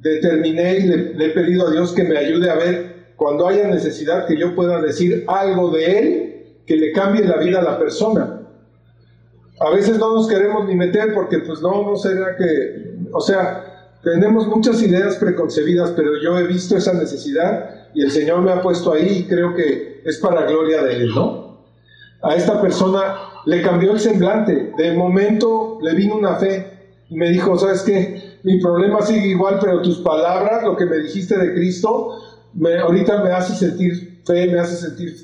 [0.00, 4.26] determiné y le, he pedido a Dios que me ayude a ver cuando haya necesidad
[4.26, 6.28] que yo pueda decir algo de Él
[6.66, 8.42] que le cambie la vida a la persona.
[9.60, 13.92] A veces no nos queremos ni meter porque pues no, no será que, o sea,
[14.04, 18.62] tenemos muchas ideas preconcebidas, pero yo he visto esa necesidad y el Señor me ha
[18.62, 21.64] puesto ahí y creo que es para gloria de Él, ¿no?
[22.22, 27.30] A esta persona le cambió el semblante, de momento le vino una fe y me
[27.30, 28.38] dijo, ¿sabes qué?
[28.42, 32.18] Mi problema sigue igual, pero tus palabras, lo que me dijiste de Cristo,
[32.54, 35.14] me, ahorita me hace sentir fe, me hace sentir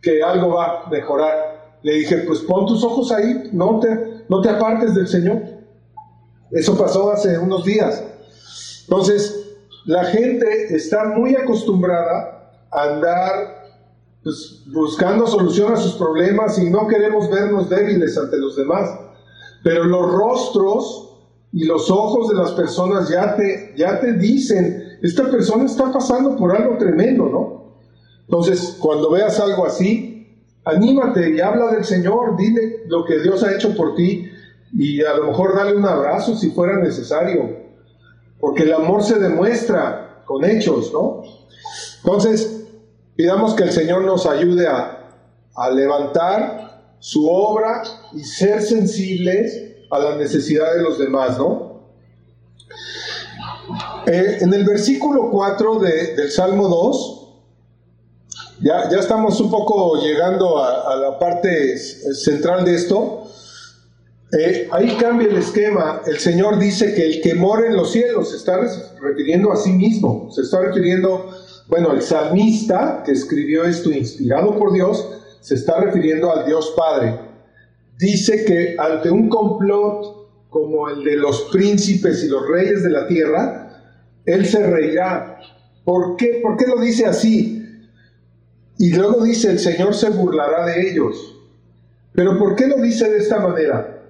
[0.00, 1.78] que algo va a mejorar.
[1.82, 5.42] Le dije, pues pon tus ojos ahí, no te, no te apartes del Señor.
[6.50, 8.02] Eso pasó hace unos días.
[8.82, 9.56] Entonces,
[9.86, 13.59] la gente está muy acostumbrada a andar
[14.22, 18.88] pues, buscando solución a sus problemas y no queremos vernos débiles ante los demás.
[19.62, 21.18] Pero los rostros
[21.52, 26.36] y los ojos de las personas ya te, ya te dicen, esta persona está pasando
[26.36, 27.74] por algo tremendo, ¿no?
[28.22, 30.28] Entonces, cuando veas algo así,
[30.64, 34.30] anímate y habla del Señor, dile lo que Dios ha hecho por ti
[34.72, 37.60] y a lo mejor dale un abrazo si fuera necesario
[38.40, 41.22] porque el amor se demuestra con hechos, ¿no?
[42.02, 42.59] Entonces,
[43.20, 44.96] pidamos que el Señor nos ayude a,
[45.74, 47.82] levantar su obra
[48.14, 51.82] y ser sensibles a la necesidad de los demás, ¿no?
[54.06, 57.28] Eh, en el versículo 4 del Salmo 2,
[58.62, 63.24] ya, ya, estamos un poco llegando a, la parte central de esto.
[64.32, 66.00] Eh, ahí cambia el esquema.
[66.06, 68.58] El Señor dice que el que mora en los cielos se está
[68.98, 70.30] refiriendo a sí mismo.
[70.32, 71.28] Se está refiriendo,
[71.68, 77.18] bueno, el salmista que escribió esto inspirado por Dios, se está refiriendo al Dios Padre.
[77.98, 83.06] Dice que ante un complot como el de los príncipes y los reyes de la
[83.06, 83.82] tierra,
[84.26, 85.38] él se reirá.
[85.84, 86.40] ¿Por qué?
[86.42, 87.56] ¿Por qué lo dice así?
[88.78, 91.36] Y luego dice, el Señor se burlará de ellos.
[92.12, 94.02] Pero ¿por qué lo dice de esta manera?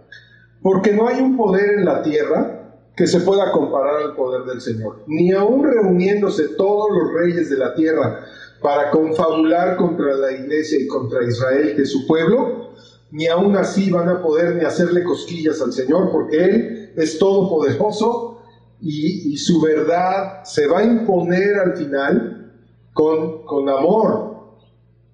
[0.63, 2.60] Porque no hay un poder en la tierra
[3.01, 5.05] que se pueda comparar al poder del Señor.
[5.07, 8.27] Ni aun reuniéndose todos los reyes de la tierra
[8.61, 12.73] para confabular contra la iglesia y contra Israel, que su pueblo,
[13.11, 18.43] ni aun así van a poder ni hacerle cosquillas al Señor, porque Él es todopoderoso
[18.83, 22.53] y, su verdad se va a imponer al final
[22.93, 24.59] con, con amor,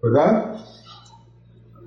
[0.02, 0.56] ¿verdad?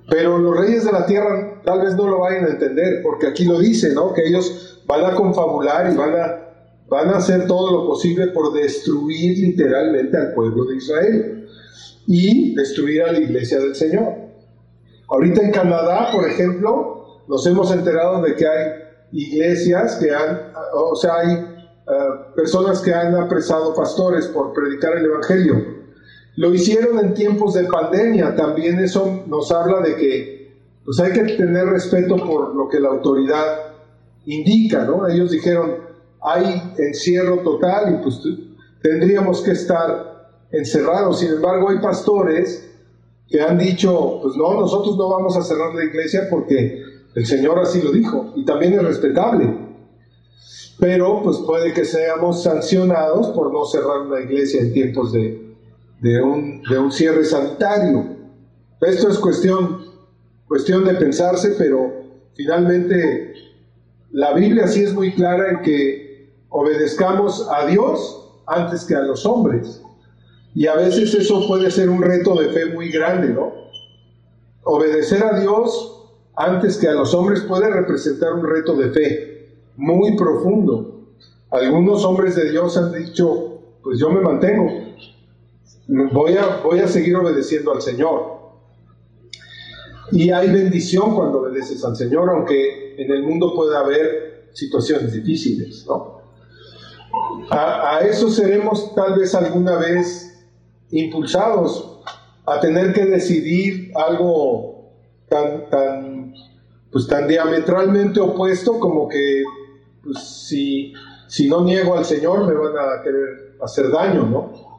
[0.08, 3.44] Pero los reyes de la tierra tal vez no lo vayan a entender, porque aquí
[3.44, 4.14] lo dice, ¿no?
[4.14, 6.38] Que ellos van a confabular y van a,
[6.88, 11.48] van a hacer todo lo posible por destruir literalmente al pueblo de Israel
[12.08, 14.14] y destruir a la iglesia del Señor.
[15.08, 18.66] Ahorita en Canadá, por ejemplo, nos hemos enterado de que hay
[19.12, 21.92] iglesias que han, o sea, hay eh,
[22.34, 25.54] personas que han apresado pastores por predicar el Evangelio.
[26.34, 30.40] Lo hicieron en tiempos de pandemia, también eso nos habla de que
[30.84, 33.69] pues hay que tener respeto por lo que la autoridad
[34.26, 35.06] indica, ¿no?
[35.08, 35.76] Ellos dijeron,
[36.22, 38.20] hay encierro total y pues
[38.82, 41.20] tendríamos que estar encerrados.
[41.20, 42.68] Sin embargo, hay pastores
[43.28, 46.82] que han dicho, pues no, nosotros no vamos a cerrar la iglesia porque
[47.14, 49.70] el Señor así lo dijo y también es respetable
[50.80, 55.54] pero pues puede que seamos sancionados por no cerrar una iglesia en tiempos de,
[56.00, 58.16] de, un, de un, cierre sanitario.
[58.80, 59.84] Esto es cuestión,
[60.48, 61.92] cuestión de pensarse, pero
[62.32, 63.34] finalmente
[64.12, 69.24] la Biblia sí es muy clara en que obedezcamos a Dios antes que a los
[69.24, 69.82] hombres.
[70.54, 73.52] Y a veces eso puede ser un reto de fe muy grande, ¿no?
[74.64, 80.16] Obedecer a Dios antes que a los hombres puede representar un reto de fe muy
[80.16, 81.06] profundo.
[81.50, 84.68] Algunos hombres de Dios han dicho, pues yo me mantengo,
[86.12, 88.39] voy a, voy a seguir obedeciendo al Señor.
[90.12, 95.84] Y hay bendición cuando obedeces al Señor, aunque en el mundo puede haber situaciones difíciles,
[95.86, 96.20] ¿no?
[97.50, 100.46] A, eso seremos tal vez alguna vez
[100.90, 102.00] impulsados
[102.46, 104.92] a tener que decidir algo
[105.28, 106.34] tan, tan,
[106.90, 109.44] pues tan diametralmente opuesto como que
[110.02, 110.92] pues si,
[111.28, 114.70] si no niego al Señor me van a querer hacer daño, ¿no?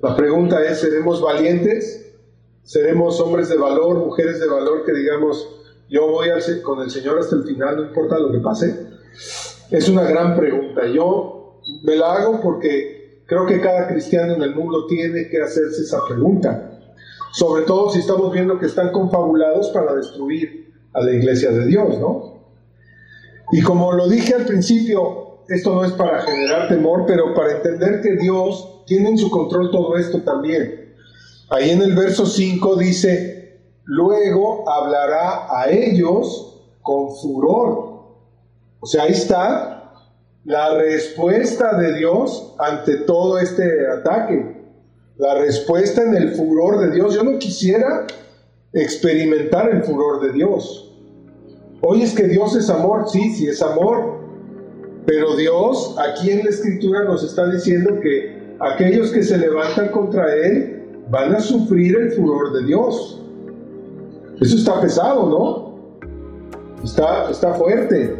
[0.00, 2.01] La pregunta es, ¿seremos valientes?
[2.64, 5.48] ¿Seremos hombres de valor, mujeres de valor que digamos,
[5.88, 6.28] yo voy
[6.62, 8.86] con el Señor hasta el final, no importa lo que pase?
[9.70, 10.86] Es una gran pregunta.
[10.86, 15.82] Yo me la hago porque creo que cada cristiano en el mundo tiene que hacerse
[15.82, 16.80] esa pregunta.
[17.32, 21.98] Sobre todo si estamos viendo que están confabulados para destruir a la iglesia de Dios,
[21.98, 22.32] ¿no?
[23.52, 28.00] Y como lo dije al principio, esto no es para generar temor, pero para entender
[28.00, 30.81] que Dios tiene en su control todo esto también.
[31.52, 38.06] Ahí en el verso 5 dice, luego hablará a ellos con furor.
[38.80, 39.92] O sea, ahí está
[40.46, 44.64] la respuesta de Dios ante todo este ataque.
[45.18, 47.14] La respuesta en el furor de Dios.
[47.14, 48.06] Yo no quisiera
[48.72, 50.90] experimentar el furor de Dios.
[51.82, 54.20] Hoy es que Dios es amor, sí, sí es amor,
[55.04, 60.34] pero Dios aquí en la escritura nos está diciendo que aquellos que se levantan contra
[60.34, 60.81] Él
[61.12, 63.20] van a sufrir el furor de Dios.
[64.40, 66.82] Eso está pesado, ¿no?
[66.82, 68.16] Está, está fuerte.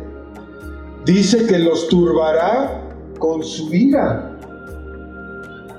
[1.07, 2.83] Dice que los turbará
[3.19, 4.39] con su ira.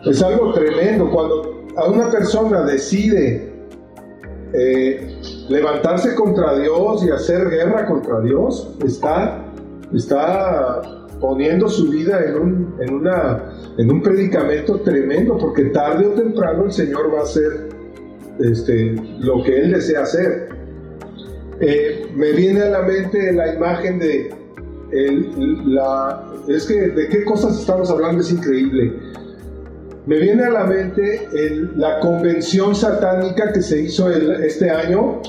[0.05, 1.11] Es algo tremendo.
[1.11, 3.53] Cuando a una persona decide
[4.53, 9.45] eh, levantarse contra Dios y hacer guerra contra Dios, está,
[9.93, 10.81] está
[11.23, 13.43] poniendo su vida en un, en, una,
[13.77, 17.69] en un predicamento tremendo, porque tarde o temprano el Señor va a hacer
[18.41, 20.49] este, lo que Él desea hacer.
[21.61, 24.33] Eh, me viene a la mente la imagen de
[25.65, 28.93] la, es que de qué cosas estamos hablando es increíble.
[30.05, 31.29] Me viene a la mente
[31.77, 35.21] la convención satánica que se hizo este año,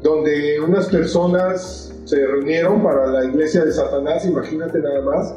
[0.00, 5.34] donde unas personas se reunieron para la iglesia de Satanás, imagínate nada más,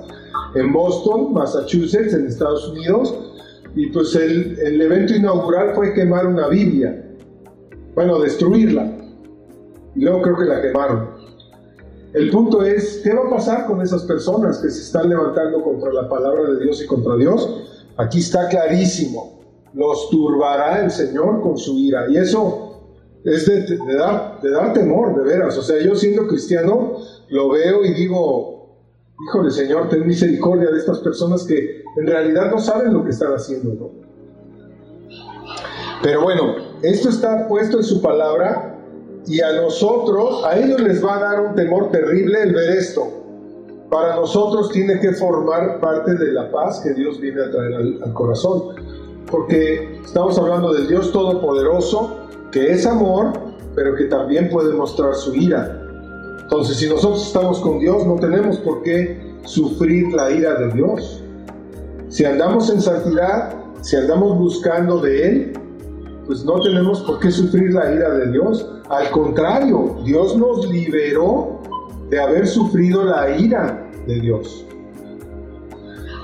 [0.55, 3.15] en Boston, Massachusetts, en Estados Unidos,
[3.75, 7.03] y pues el, el evento inaugural fue quemar una Biblia,
[7.95, 8.91] bueno, destruirla,
[9.95, 11.17] y luego creo que la quemaron.
[12.13, 15.91] El punto es, ¿qué va a pasar con esas personas que se están levantando contra
[15.91, 17.63] la palabra de Dios y contra Dios?
[17.97, 19.39] Aquí está clarísimo,
[19.73, 22.66] los turbará el Señor con su ira, y eso
[23.27, 25.57] es de, dar, de dar temor, de veras.
[25.57, 26.93] O sea, yo siendo cristiano,
[27.27, 28.69] lo veo y digo,
[29.27, 33.33] híjole Señor, ten misericordia de estas personas que en realidad no saben lo que están
[33.33, 34.07] haciendo, ¿no?
[36.01, 38.79] Pero bueno, esto está puesto en su palabra
[39.25, 43.07] y a nosotros, a ellos les va a dar un temor terrible el ver esto.
[43.89, 48.03] Para nosotros tiene que formar parte de la paz que Dios viene a traer al,
[48.03, 48.75] al corazón.
[49.29, 53.33] Porque estamos hablando del Dios Todopoderoso, que es amor,
[53.75, 55.79] pero que también puede mostrar su ira.
[56.41, 61.23] Entonces, si nosotros estamos con Dios, no tenemos por qué sufrir la ira de Dios.
[62.09, 65.53] Si andamos en santidad, si andamos buscando de Él,
[66.25, 68.67] pues no tenemos por qué sufrir la ira de Dios.
[68.89, 71.59] Al contrario, Dios nos liberó
[72.09, 74.65] de haber sufrido la ira de Dios.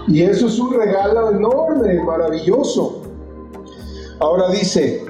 [0.07, 3.03] Y eso es un regalo enorme, maravilloso.
[4.19, 5.03] Ahora dice,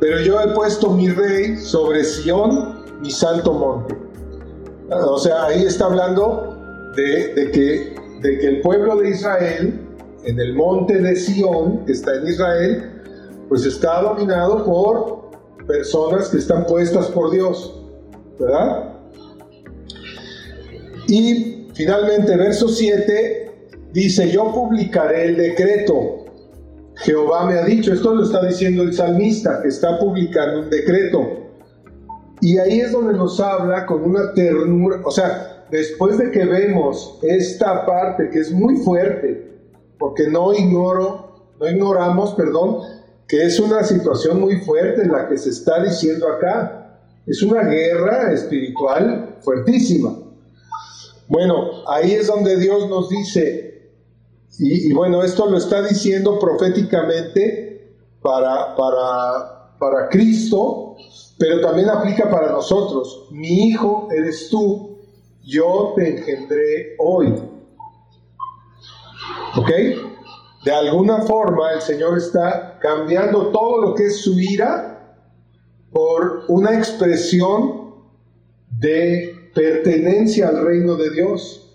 [0.00, 3.96] pero yo he puesto mi rey sobre Sión, mi santo monte.
[4.90, 6.56] O sea, ahí está hablando
[6.96, 9.80] de, que, que el pueblo de Israel,
[10.24, 13.02] en el monte de Sión, que está en Israel,
[13.48, 15.30] pues está dominado por
[15.66, 17.82] personas que están puestas por Dios,
[18.38, 18.94] ¿verdad?
[21.08, 23.50] Y finalmente, verso 7
[23.92, 26.17] dice, yo publicaré el decreto
[26.98, 31.48] Jehová me ha dicho, esto lo está diciendo el salmista que está publicando un decreto.
[32.40, 37.18] Y ahí es donde nos habla con una ternura, o sea, después de que vemos
[37.22, 39.60] esta parte que es muy fuerte,
[39.98, 42.80] porque no ignoro, no ignoramos, perdón,
[43.26, 47.00] que es una situación muy fuerte en la que se está diciendo acá.
[47.26, 50.16] Es una guerra espiritual fuertísima.
[51.28, 53.67] Bueno, ahí es donde Dios nos dice,
[54.58, 60.96] y, bueno, esto lo está diciendo proféticamente para, para, para Cristo,
[61.38, 63.28] pero también aplica para nosotros.
[63.30, 64.98] Mi hijo eres tú,
[65.44, 67.34] yo te engendré hoy.
[69.56, 69.70] ¿Ok?
[70.64, 75.24] De alguna forma el Señor está cambiando todo lo que es su ira
[75.92, 77.94] por una expresión
[78.78, 81.67] de pertenencia al reino de Dios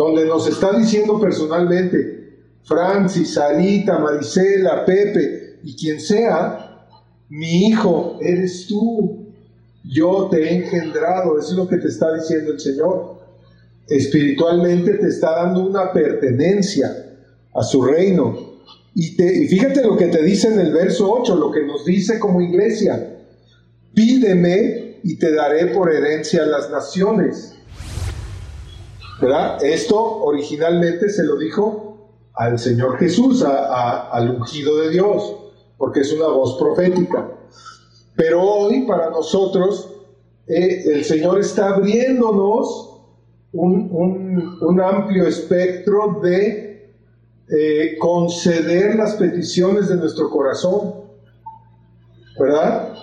[0.00, 6.86] donde nos está diciendo personalmente, Francis, Sarita, Marisela, Pepe y quien sea,
[7.28, 9.26] mi hijo eres tú,
[9.84, 13.20] yo te he engendrado, es lo que te está diciendo el Señor.
[13.88, 16.88] Espiritualmente te está dando una pertenencia
[17.54, 18.54] a su reino.
[18.94, 19.10] Y
[19.48, 23.18] fíjate lo que te dice en el verso 8, lo que nos dice como iglesia,
[23.92, 27.59] pídeme y te daré por herencia a las naciones
[29.62, 31.98] esto originalmente se lo dijo
[32.34, 35.36] al Señor Jesús, al ungido de Dios,
[35.76, 37.28] porque es una voz profética.
[38.16, 39.94] Pero hoy para nosotros
[40.46, 43.02] eh, el Señor está abriéndonos
[43.52, 46.94] un, amplio espectro de
[47.48, 50.94] eh, conceder las peticiones de nuestro corazón.
[52.38, 52.94] ¿Verdad?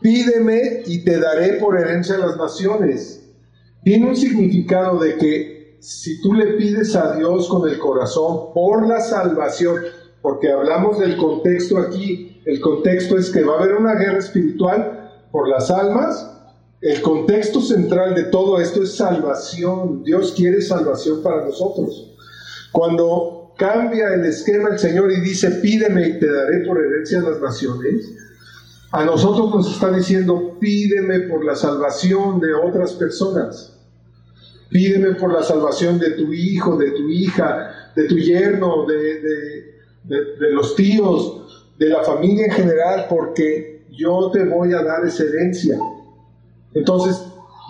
[0.00, 3.29] Pídeme y te daré por herencia a las naciones
[3.82, 8.86] tiene un significado de que si tú le pides a Dios con el corazón por
[8.86, 9.76] la salvación,
[10.20, 15.28] porque hablamos del contexto aquí, el contexto es que va a haber una guerra espiritual
[15.30, 16.30] por las almas,
[16.82, 22.14] el contexto central de todo esto es salvación, Dios quiere salvación para nosotros.
[22.72, 27.30] Cuando cambia el esquema el Señor y dice, pídeme y te daré por herencia a
[27.30, 28.10] las naciones,
[28.92, 33.76] a nosotros nos está diciendo, pídeme por la salvación de otras personas.
[34.68, 39.20] Pídeme por la salvación de tu hijo, de tu hija, de tu yerno, de,
[40.04, 45.24] de, los tíos, de la familia en general, porque yo te voy a dar esa
[45.24, 45.78] herencia.
[46.74, 47.20] Entonces,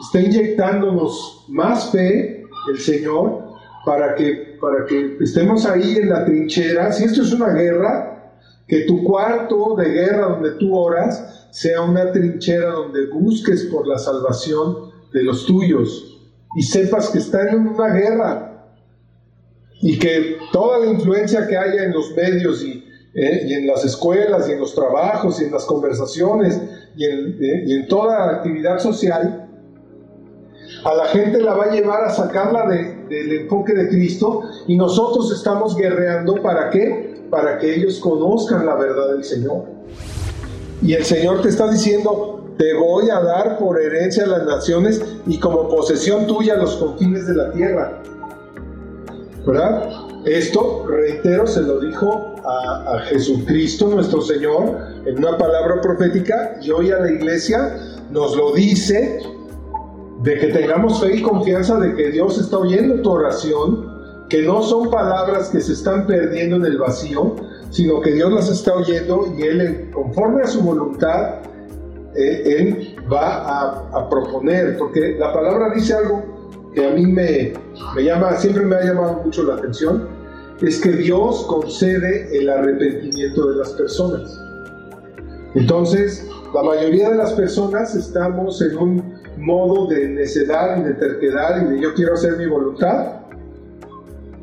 [0.03, 3.45] está inyectándonos más fe el Señor
[3.85, 6.93] para que, para que estemos ahí en la trinchera.
[6.93, 8.20] Si esto es una guerra,
[8.71, 13.99] que tu cuarto de guerra donde tú oras sea una trinchera donde busques por la
[13.99, 16.21] salvación de los tuyos
[16.55, 18.69] y sepas que están en una guerra
[19.83, 23.57] y que toda la influencia que haya en los medios y, ¿eh?
[23.57, 26.61] en las escuelas, y en los trabajos, y en las conversaciones,
[26.97, 27.65] y en, ¿eh?
[27.67, 29.49] y en toda actividad social,
[30.85, 34.77] a la gente la va a llevar a sacarla de, del enfoque de Cristo y
[34.77, 37.10] nosotros estamos guerreando para qué?
[37.31, 39.65] Para que ellos conozcan la verdad del Señor.
[40.83, 45.03] Y el Señor te está diciendo, te voy a dar por herencia a las naciones
[45.27, 48.03] y como posesión tuya los confines de la tierra.
[49.47, 49.89] ¿Verdad?
[50.27, 54.77] Esto, reitero, se lo dijo a, a, Jesucristo nuestro Señor
[55.07, 57.79] en una palabra profética y hoy a la iglesia
[58.11, 59.23] nos lo dice
[60.23, 63.90] de que tengamos fe y confianza de que Dios está oyendo tu oración,
[64.31, 67.35] que no son palabras que se están perdiendo en el vacío,
[67.71, 71.41] sino que Dios las está oyendo y Él, conforme a su voluntad,
[72.15, 77.53] eh, Él va a, proponer, porque la palabra dice algo que a mí me,
[77.97, 80.09] me llama, siempre me ha llamado mucho la atención,
[80.63, 84.41] es que Dios concede el arrepentimiento de las personas.
[85.55, 91.63] Entonces, la mayoría de las personas estamos en un modo de necedad y de terquedad
[91.63, 93.20] y de yo quiero hacer mi voluntad.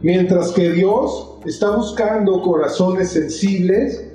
[0.02, 4.06] Mientras que Dios está buscando corazones sensibles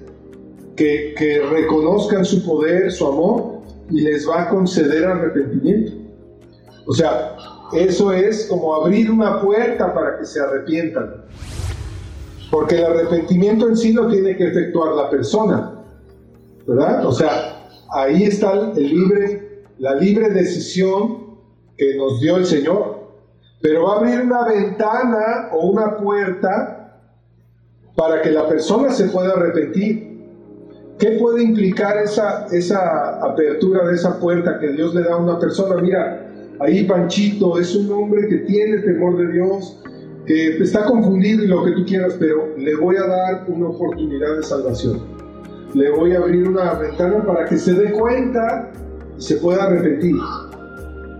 [0.76, 3.60] que, que reconozcan su poder, su amor
[3.90, 5.92] y les va a conceder arrepentimiento.
[6.86, 7.36] O sea,
[7.72, 11.24] eso es como abrir una puerta para que se arrepientan.
[12.50, 15.72] Porque el arrepentimiento en sí lo tiene que efectuar la persona.
[16.66, 17.06] ¿Verdad?
[17.06, 19.52] O sea, ahí está el libre
[19.82, 21.38] la libre decisión
[21.76, 22.91] que nos dio el Señor.
[23.62, 26.98] Pero va a abrir una ventana o una puerta
[27.96, 30.12] para que la persona se pueda arrepentir.
[30.98, 35.38] ¿Qué puede implicar esa, esa apertura de esa puerta que Dios le da a una
[35.38, 35.80] persona?
[35.80, 36.28] Mira,
[36.60, 39.80] ahí Panchito es un hombre que tiene temor de Dios,
[40.26, 44.36] que está confundido y lo que tú quieras, pero le voy a dar una oportunidad
[44.36, 45.00] de salvación.
[45.74, 48.70] Le voy a abrir una ventana para que se dé cuenta
[49.18, 50.16] se pueda repetir,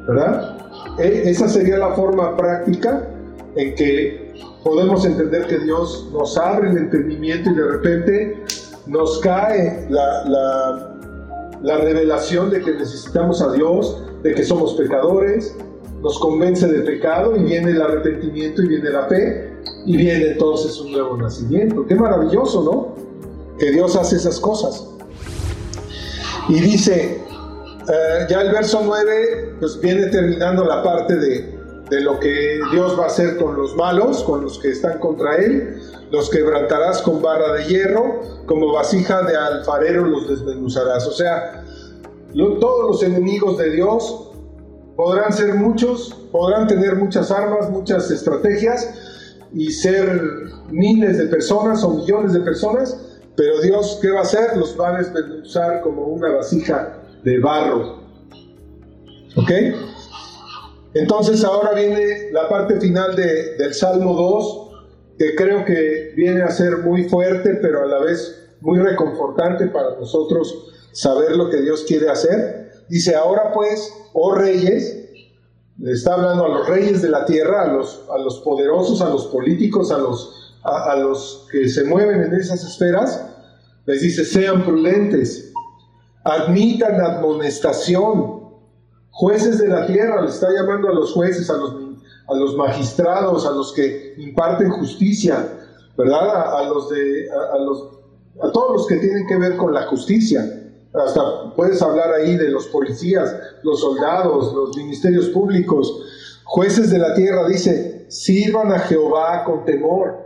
[0.09, 0.52] ¿verdad?
[0.99, 3.09] E, esa sería la forma práctica
[3.57, 4.35] en que
[4.65, 8.45] podemos entender que Dios nos abre el entendimiento y de repente
[8.87, 10.97] nos cae la, la,
[11.63, 15.57] la revelación de que necesitamos a Dios, de que somos pecadores,
[16.03, 19.53] nos convence de pecado y viene el arrepentimiento y viene la fe
[19.87, 21.87] y viene entonces un nuevo nacimiento.
[21.87, 23.59] Qué maravilloso, ¿no?
[23.59, 24.89] Que Dios hace esas cosas.
[26.49, 27.21] Y dice,
[27.89, 31.59] eh, ya el verso 9 pues viene terminando la parte de,
[31.91, 35.37] de, lo que Dios va a hacer con los malos, con los que están contra
[35.37, 35.81] Él.
[36.11, 41.07] Los quebrantarás con barra de hierro, como vasija de alfarero los desmenuzarás.
[41.07, 41.65] O sea,
[42.61, 44.31] todos los enemigos de Dios
[44.97, 50.21] podrán ser muchos, podrán tener muchas armas, muchas estrategias y ser
[50.71, 52.97] miles de personas o millones de personas,
[53.37, 54.57] pero Dios, ¿qué va a hacer?
[54.57, 58.03] Los va a desmenuzar como una vasija de barro.
[59.37, 59.51] ¿Ok?
[60.95, 66.51] Entonces ahora viene la parte final de, del Salmo 2, que creo que viene a
[66.51, 71.85] ser muy fuerte, pero a la vez muy reconfortante para nosotros saber lo que Dios
[71.87, 72.73] quiere hacer.
[72.89, 74.99] Dice, ahora pues, oh reyes,
[75.79, 79.09] le está hablando a los reyes de la tierra, a los, a los poderosos, a
[79.09, 83.25] los políticos, a los, a los que se mueven en esas esferas,
[83.87, 85.52] les dice, sean prudentes
[86.25, 88.43] admitan amonestación.
[89.11, 91.77] Jueces de la tierra, le está llamando a los jueces, a los,
[92.29, 95.49] a los magistrados, a los que imparten justicia,
[95.99, 96.59] ¿verdad?
[96.59, 97.89] A, los de, a, los,
[98.43, 100.41] a todos los que tienen que ver con la justicia.
[100.95, 107.15] Hasta puedes hablar ahí de los policías, los soldados, los ministerios públicos, jueces de la
[107.15, 110.23] tierra, dice, sirvan a Jehová con temor.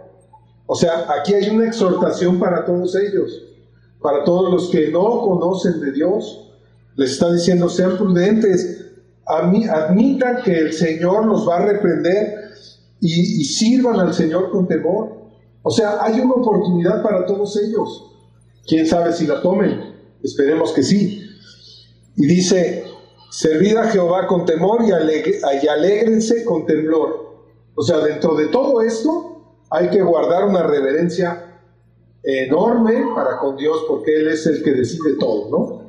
[0.66, 3.46] O sea, aquí hay una exhortación para todos ellos
[4.00, 6.50] para todos los que no conocen de Dios.
[6.96, 8.86] Les está diciendo, sean prudentes,
[9.26, 12.46] admitan que el Señor los va a reprender
[13.00, 15.16] y, sirvan al Señor con temor.
[15.62, 18.12] O sea, hay una oportunidad para todos ellos.
[18.66, 19.94] ¿Quién sabe si la tomen?
[20.22, 21.22] Esperemos que sí.
[22.16, 22.84] Y dice,
[23.30, 27.26] servid a Jehová con temor y, alegre, y alégrense con temblor.
[27.74, 29.36] O sea, dentro de todo esto
[29.70, 31.55] hay que guardar una reverencia
[32.26, 35.88] enorme para con Dios porque Él es el que decide todo, ¿no?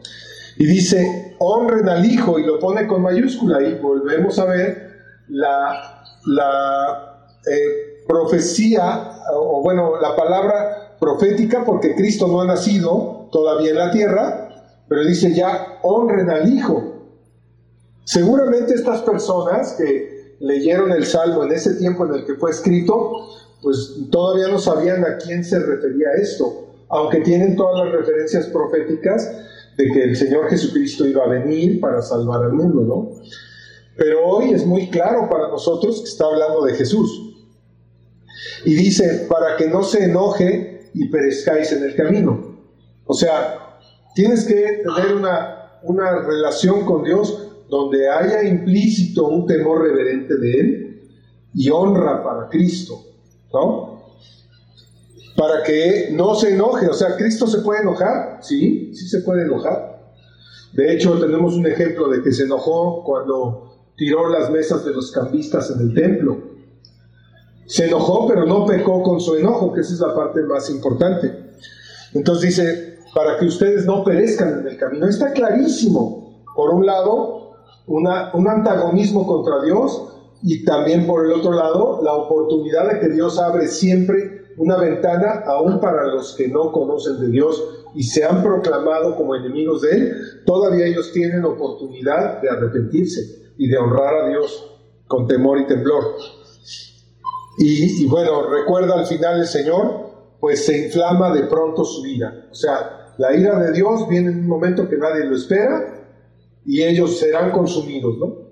[0.58, 4.88] Y dice, honren al Hijo y lo pone con mayúscula y volvemos a ver
[5.30, 13.72] la, la eh, profecía, o bueno, la palabra profética porque Cristo no ha nacido todavía
[13.72, 14.50] en la tierra,
[14.88, 16.94] pero dice ya, honren al Hijo.
[18.06, 23.12] Seguramente estas personas que leyeron el Salmo en ese tiempo en el que fue escrito,
[23.62, 26.64] pues todavía no sabían a quién se refería esto.
[26.90, 29.30] aunque tienen todas las referencias proféticas
[29.78, 33.22] de que el Señor Jesucristo iba a venir para salvar al mundo, ¿no?
[33.98, 37.36] Pero hoy es muy claro para nosotros que está hablando de Jesús.
[38.64, 42.58] Y dice, para que no se enoje y perezcáis en el camino.
[43.06, 43.80] O sea,
[44.16, 50.52] tienes que tener una, una relación con Dios donde haya implícito un temor reverente de
[50.60, 51.10] Él
[51.54, 53.07] y honra para Cristo,
[53.54, 53.98] ¿no?
[55.36, 59.44] Para que no se enoje, o sea, Cristo se puede enojar, sí, sí se puede
[59.44, 59.98] enojar.
[60.74, 65.12] De hecho, tenemos un ejemplo de que se enojó cuando tiró las mesas de los
[65.12, 66.38] cambistas en el templo.
[67.66, 71.52] Se enojó, pero no pecó con su enojo, que esa es la parte más importante.
[72.14, 75.08] Entonces dice, para que ustedes no perezcan en el camino.
[75.08, 76.44] Está clarísimo.
[76.56, 77.52] Por un lado,
[77.88, 83.10] una, un antagonismo contra Dios y también por el otro lado, la oportunidad de que
[83.10, 87.64] Dios abre siempre una ventana aún para los que no conocen de Dios
[87.96, 90.16] y se han proclamado como enemigos de Él,
[90.46, 94.78] todavía ellos tienen oportunidad de arrepentirse y de honrar a Dios
[95.08, 96.16] con temor y temblor.
[97.60, 102.48] Y, bueno, recuerda al final el Señor, pues se inflama de pronto su ira.
[102.52, 106.06] O sea, la ira de Dios viene en un momento que nadie lo espera
[106.66, 108.47] y ellos serán consumidos, ¿no?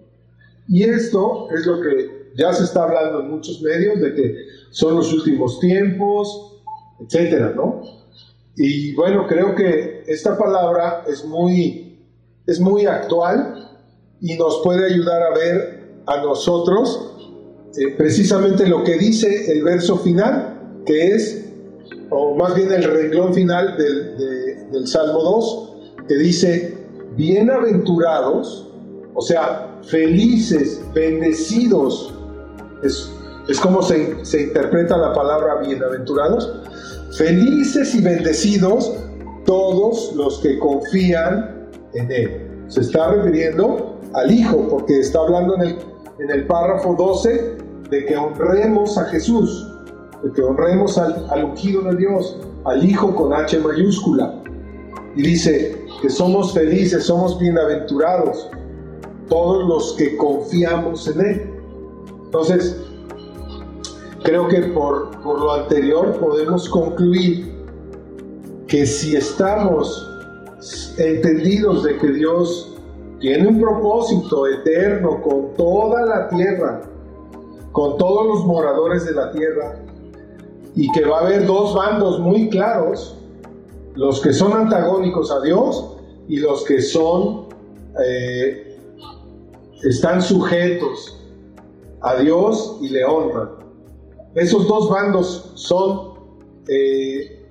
[0.67, 4.35] Y esto es lo que ya se está hablando en muchos medios, de que
[4.71, 6.61] son los últimos tiempos,
[6.99, 7.81] etcétera, ¿no?
[8.57, 11.99] Y bueno, creo que esta palabra es muy,
[12.45, 13.69] es muy actual
[14.21, 17.11] y nos puede ayudar a ver a nosotros
[17.77, 21.49] eh, precisamente lo que dice el verso final, que es,
[22.09, 26.77] o más bien el renglón final del, del Salmo 2, que dice,
[27.17, 28.71] bienaventurados,
[29.15, 32.13] o sea, felices, bendecidos,
[32.83, 33.09] es,
[33.47, 36.53] es como se, se interpreta la palabra bienaventurados,
[37.17, 38.93] felices y bendecidos
[39.45, 42.65] todos los que confían en Él.
[42.67, 45.75] Se está refiriendo al Hijo, porque está hablando en el,
[46.19, 47.57] en el párrafo 12
[47.89, 49.71] de que honremos a Jesús,
[50.23, 54.43] de que honremos al, al ungido de Dios, al Hijo con H mayúscula.
[55.15, 58.49] Y dice que somos felices, somos bienaventurados,
[59.29, 61.53] todos los que confiamos en Él.
[62.25, 62.81] Entonces,
[64.23, 67.53] creo que por, por lo anterior podemos concluir
[68.67, 70.09] que si estamos
[70.97, 72.75] entendidos de que Dios
[73.19, 76.81] tiene un propósito eterno con toda la tierra,
[77.71, 79.79] con todos los moradores de la tierra,
[80.75, 83.17] y que va a haber dos bandos muy claros,
[83.95, 85.95] los que son antagónicos a Dios
[86.27, 87.45] y los que son,
[88.05, 88.74] eh,
[89.85, 91.21] están sujetos
[92.01, 93.51] a Dios y le honran.
[94.33, 96.15] Esos dos bandos son
[96.67, 97.47] eh,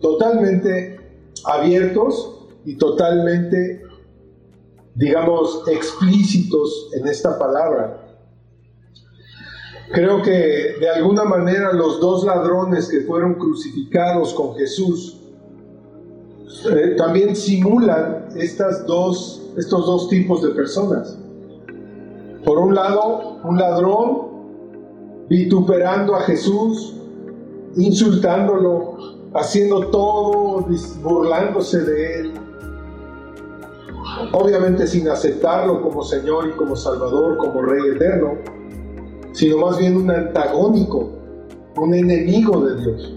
[0.00, 1.00] totalmente
[1.44, 3.82] abiertos y totalmente,
[4.94, 8.18] digamos, explícitos en esta palabra.
[9.92, 15.18] Creo que de alguna manera los dos ladrones que fueron crucificados con Jesús
[16.70, 21.18] eh, también simulan estas dos, estos dos tipos de personas.
[22.44, 24.32] Por un lado, un ladrón
[25.28, 26.94] vituperando a Jesús,
[27.76, 28.96] insultándolo,
[29.34, 30.66] haciendo todo,
[31.02, 32.34] burlándose de él,
[34.32, 38.34] obviamente sin aceptarlo como Señor y como Salvador, como Rey eterno,
[39.32, 41.10] sino más bien un antagónico,
[41.76, 43.14] un enemigo de Dios.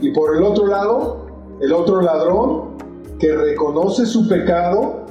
[0.00, 1.26] Y por el otro lado,
[1.60, 2.76] el otro ladrón
[3.18, 5.01] que reconoce su pecado,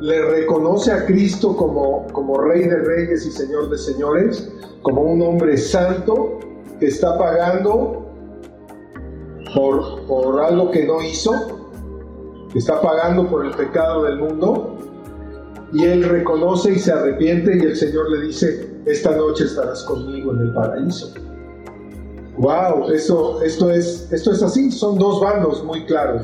[0.00, 4.50] le reconoce a Cristo como, como Rey de Reyes y Señor de Señores,
[4.82, 6.38] como un hombre santo
[6.78, 8.06] que está pagando
[9.54, 11.32] por, por algo que no hizo,
[12.52, 14.76] que está pagando por el pecado del mundo,
[15.72, 20.32] y él reconoce y se arrepiente y el Señor le dice, esta noche estarás conmigo
[20.32, 21.12] en el paraíso.
[22.38, 26.22] Wow, esto, esto, es, esto es así, son dos bandos muy claros.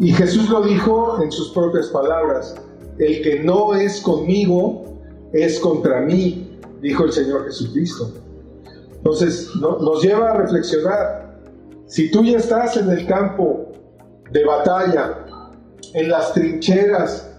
[0.00, 2.56] Y Jesús lo dijo en sus propias palabras,
[2.98, 4.84] el que no es conmigo
[5.32, 8.12] es contra mí, dijo el Señor Jesucristo.
[8.96, 11.38] Entonces nos lleva a reflexionar,
[11.86, 13.72] si tú ya estás en el campo
[14.30, 15.26] de batalla,
[15.92, 17.30] en las trincheras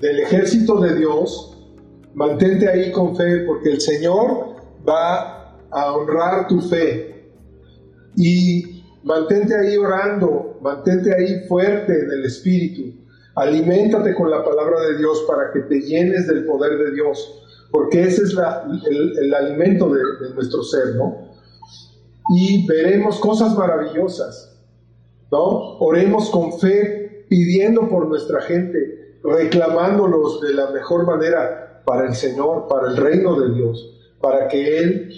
[0.00, 1.56] del ejército de Dios,
[2.14, 4.56] mantente ahí con fe porque el Señor
[4.86, 7.30] va a honrar tu fe.
[8.16, 8.71] Y
[9.04, 12.98] mantente ahí orando, mantente ahí fuerte en el Espíritu.
[13.34, 18.02] Aliméntate con la palabra de Dios para que te llenes del poder de Dios, porque
[18.02, 18.36] ese es
[19.18, 21.32] el, alimento de, de nuestro ser, ¿no?
[22.28, 24.52] Y veremos cosas maravillosas.
[25.32, 25.78] ¿no?
[25.78, 32.68] Oremos con fe, pidiendo por nuestra gente, reclamándolos de la mejor manera para el Señor,
[32.68, 35.10] para el reino de Dios, para que Él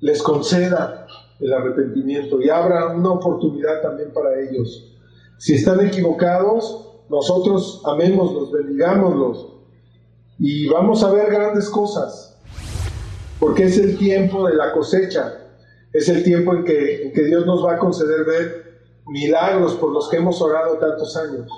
[0.00, 1.06] les conceda
[1.40, 4.96] el arrepentimiento y abra una oportunidad también para ellos.
[5.38, 9.54] Si están equivocados, nosotros amémoslos, bendigámoslos
[10.38, 12.38] y vamos a ver grandes cosas,
[13.38, 15.38] porque es el tiempo de la cosecha,
[15.92, 18.68] es el tiempo en que, en que Dios nos va a conceder ver
[19.06, 21.50] milagros por los que hemos orado tantos años.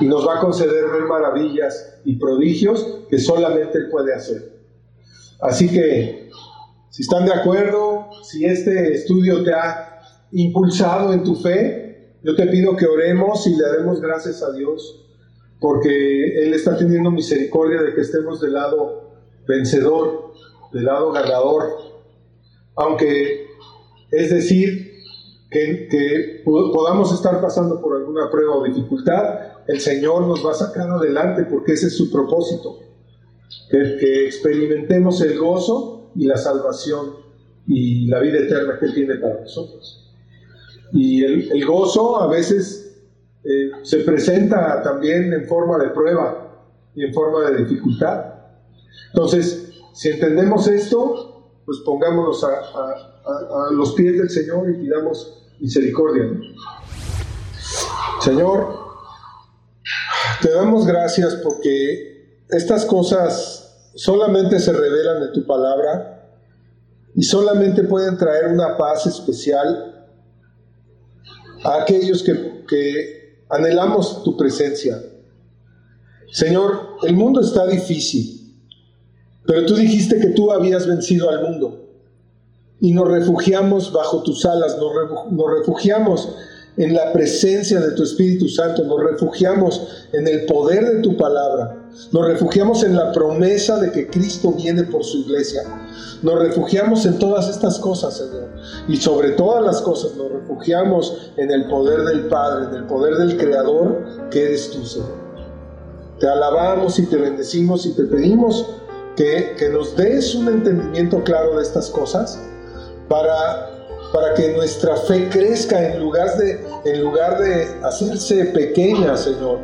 [0.00, 4.60] Y nos va a conceder ver maravillas y prodigios que solamente Él puede hacer.
[5.40, 6.30] Así que,
[6.88, 10.00] si están de acuerdo, si este estudio te ha
[10.32, 15.04] impulsado en tu fe, yo te pido que oremos y le demos gracias a Dios,
[15.60, 19.10] porque Él está teniendo misericordia de que estemos del lado
[19.46, 20.32] vencedor,
[20.72, 21.64] del lado ganador.
[22.76, 23.46] Aunque,
[24.10, 24.92] es decir,
[25.52, 30.90] que, podamos estar pasando por alguna prueba o dificultad, el Señor nos va a sacar
[30.90, 32.78] adelante porque ese es su propósito.
[33.70, 37.16] Que, experimentemos el gozo y la salvación
[37.66, 40.10] y la vida eterna que Él tiene para nosotros.
[40.92, 43.00] Y el, gozo a veces
[43.44, 48.34] eh, se presenta también en forma de prueba y en forma de dificultad.
[49.12, 56.28] Entonces, si entendemos esto, pues pongámonos a, a los pies del Señor y pidamos misericordia.
[58.20, 58.82] Señor,
[60.42, 66.11] te damos gracias porque estas cosas solamente se revelan en tu palabra
[67.14, 70.06] y solamente pueden traer una paz especial
[71.64, 72.52] a aquellos que,
[73.50, 74.98] anhelamos tu presencia.
[76.30, 78.56] Señor, el mundo está difícil,
[79.44, 81.90] pero tú dijiste que tú habías vencido al mundo
[82.80, 86.34] y nos refugiamos bajo tus alas, nos, refugiamos
[86.76, 91.76] en la presencia de tu Espíritu Santo, nos refugiamos en el poder de tu palabra,
[92.12, 95.62] nos refugiamos en la promesa de que Cristo viene por su iglesia,
[96.22, 98.48] nos refugiamos en todas estas cosas, Señor,
[98.88, 103.16] y sobre todas las cosas nos refugiamos en el poder del Padre, en el poder
[103.16, 105.22] del Creador que eres tú, Señor.
[106.20, 108.64] Te alabamos y te bendecimos y te pedimos
[109.16, 112.38] que, que nos des un entendimiento claro de estas cosas
[113.08, 113.71] para,
[114.12, 119.58] para que nuestra fe crezca en lugar, de, en lugar de hacerse pequeña, Señor,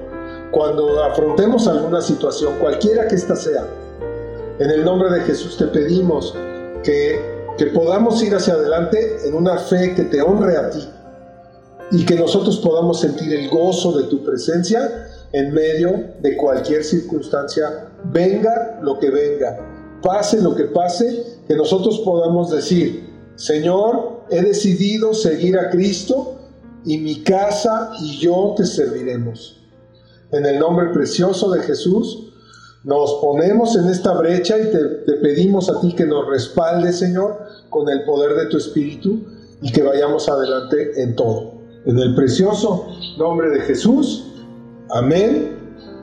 [0.51, 3.66] cuando afrontemos alguna situación, cualquiera que ésta sea.
[4.59, 6.34] En el nombre de Jesús te pedimos
[6.82, 7.20] que,
[7.59, 10.88] que podamos ir hacia adelante en una fe que te honre a ti
[11.90, 17.90] y que nosotros podamos sentir el gozo de tu presencia en medio de cualquier circunstancia,
[18.05, 19.59] venga lo que venga,
[20.03, 26.39] pase lo que pase, que nosotros podamos decir, Señor, he decidido seguir a Cristo
[26.84, 29.61] y mi casa y yo te serviremos.
[30.32, 32.32] En el nombre precioso de Jesús,
[32.82, 37.39] nos ponemos en esta brecha y te, pedimos a ti que nos respaldes, Señor,
[37.70, 39.24] con el poder de tu Espíritu
[39.62, 41.53] y que vayamos adelante en todo.
[41.86, 44.32] En el precioso nombre de Jesús,
[44.91, 45.61] amén,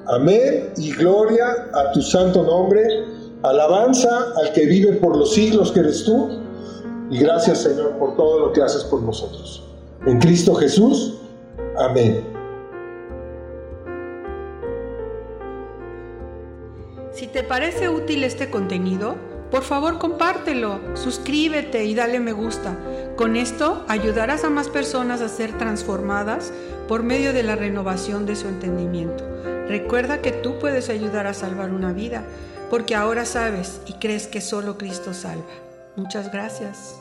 [0.08, 2.88] amén y gloria a tu santo nombre,
[3.44, 6.45] alabanza al que vive por los siglos que eres tú
[7.10, 9.64] y gracias Señor por todo lo que haces por nosotros.
[10.06, 11.20] En Cristo Jesús.
[11.78, 12.24] Amén.
[17.12, 19.16] Si te parece útil este contenido,
[19.50, 22.78] por favor compártelo, suscríbete y dale me gusta.
[23.16, 26.52] Con esto ayudarás a más personas a ser transformadas
[26.88, 29.24] por medio de la renovación de su entendimiento.
[29.68, 32.24] Recuerda que tú puedes ayudar a salvar una vida,
[32.70, 35.65] porque ahora sabes y crees que solo Cristo salva.
[35.96, 37.00] Muchas gracias.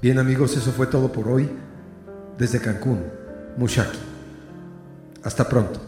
[0.00, 1.48] Bien amigos, eso fue todo por hoy
[2.36, 3.02] desde Cancún,
[3.56, 3.98] Mushaki.
[5.22, 5.80] Hasta pronto.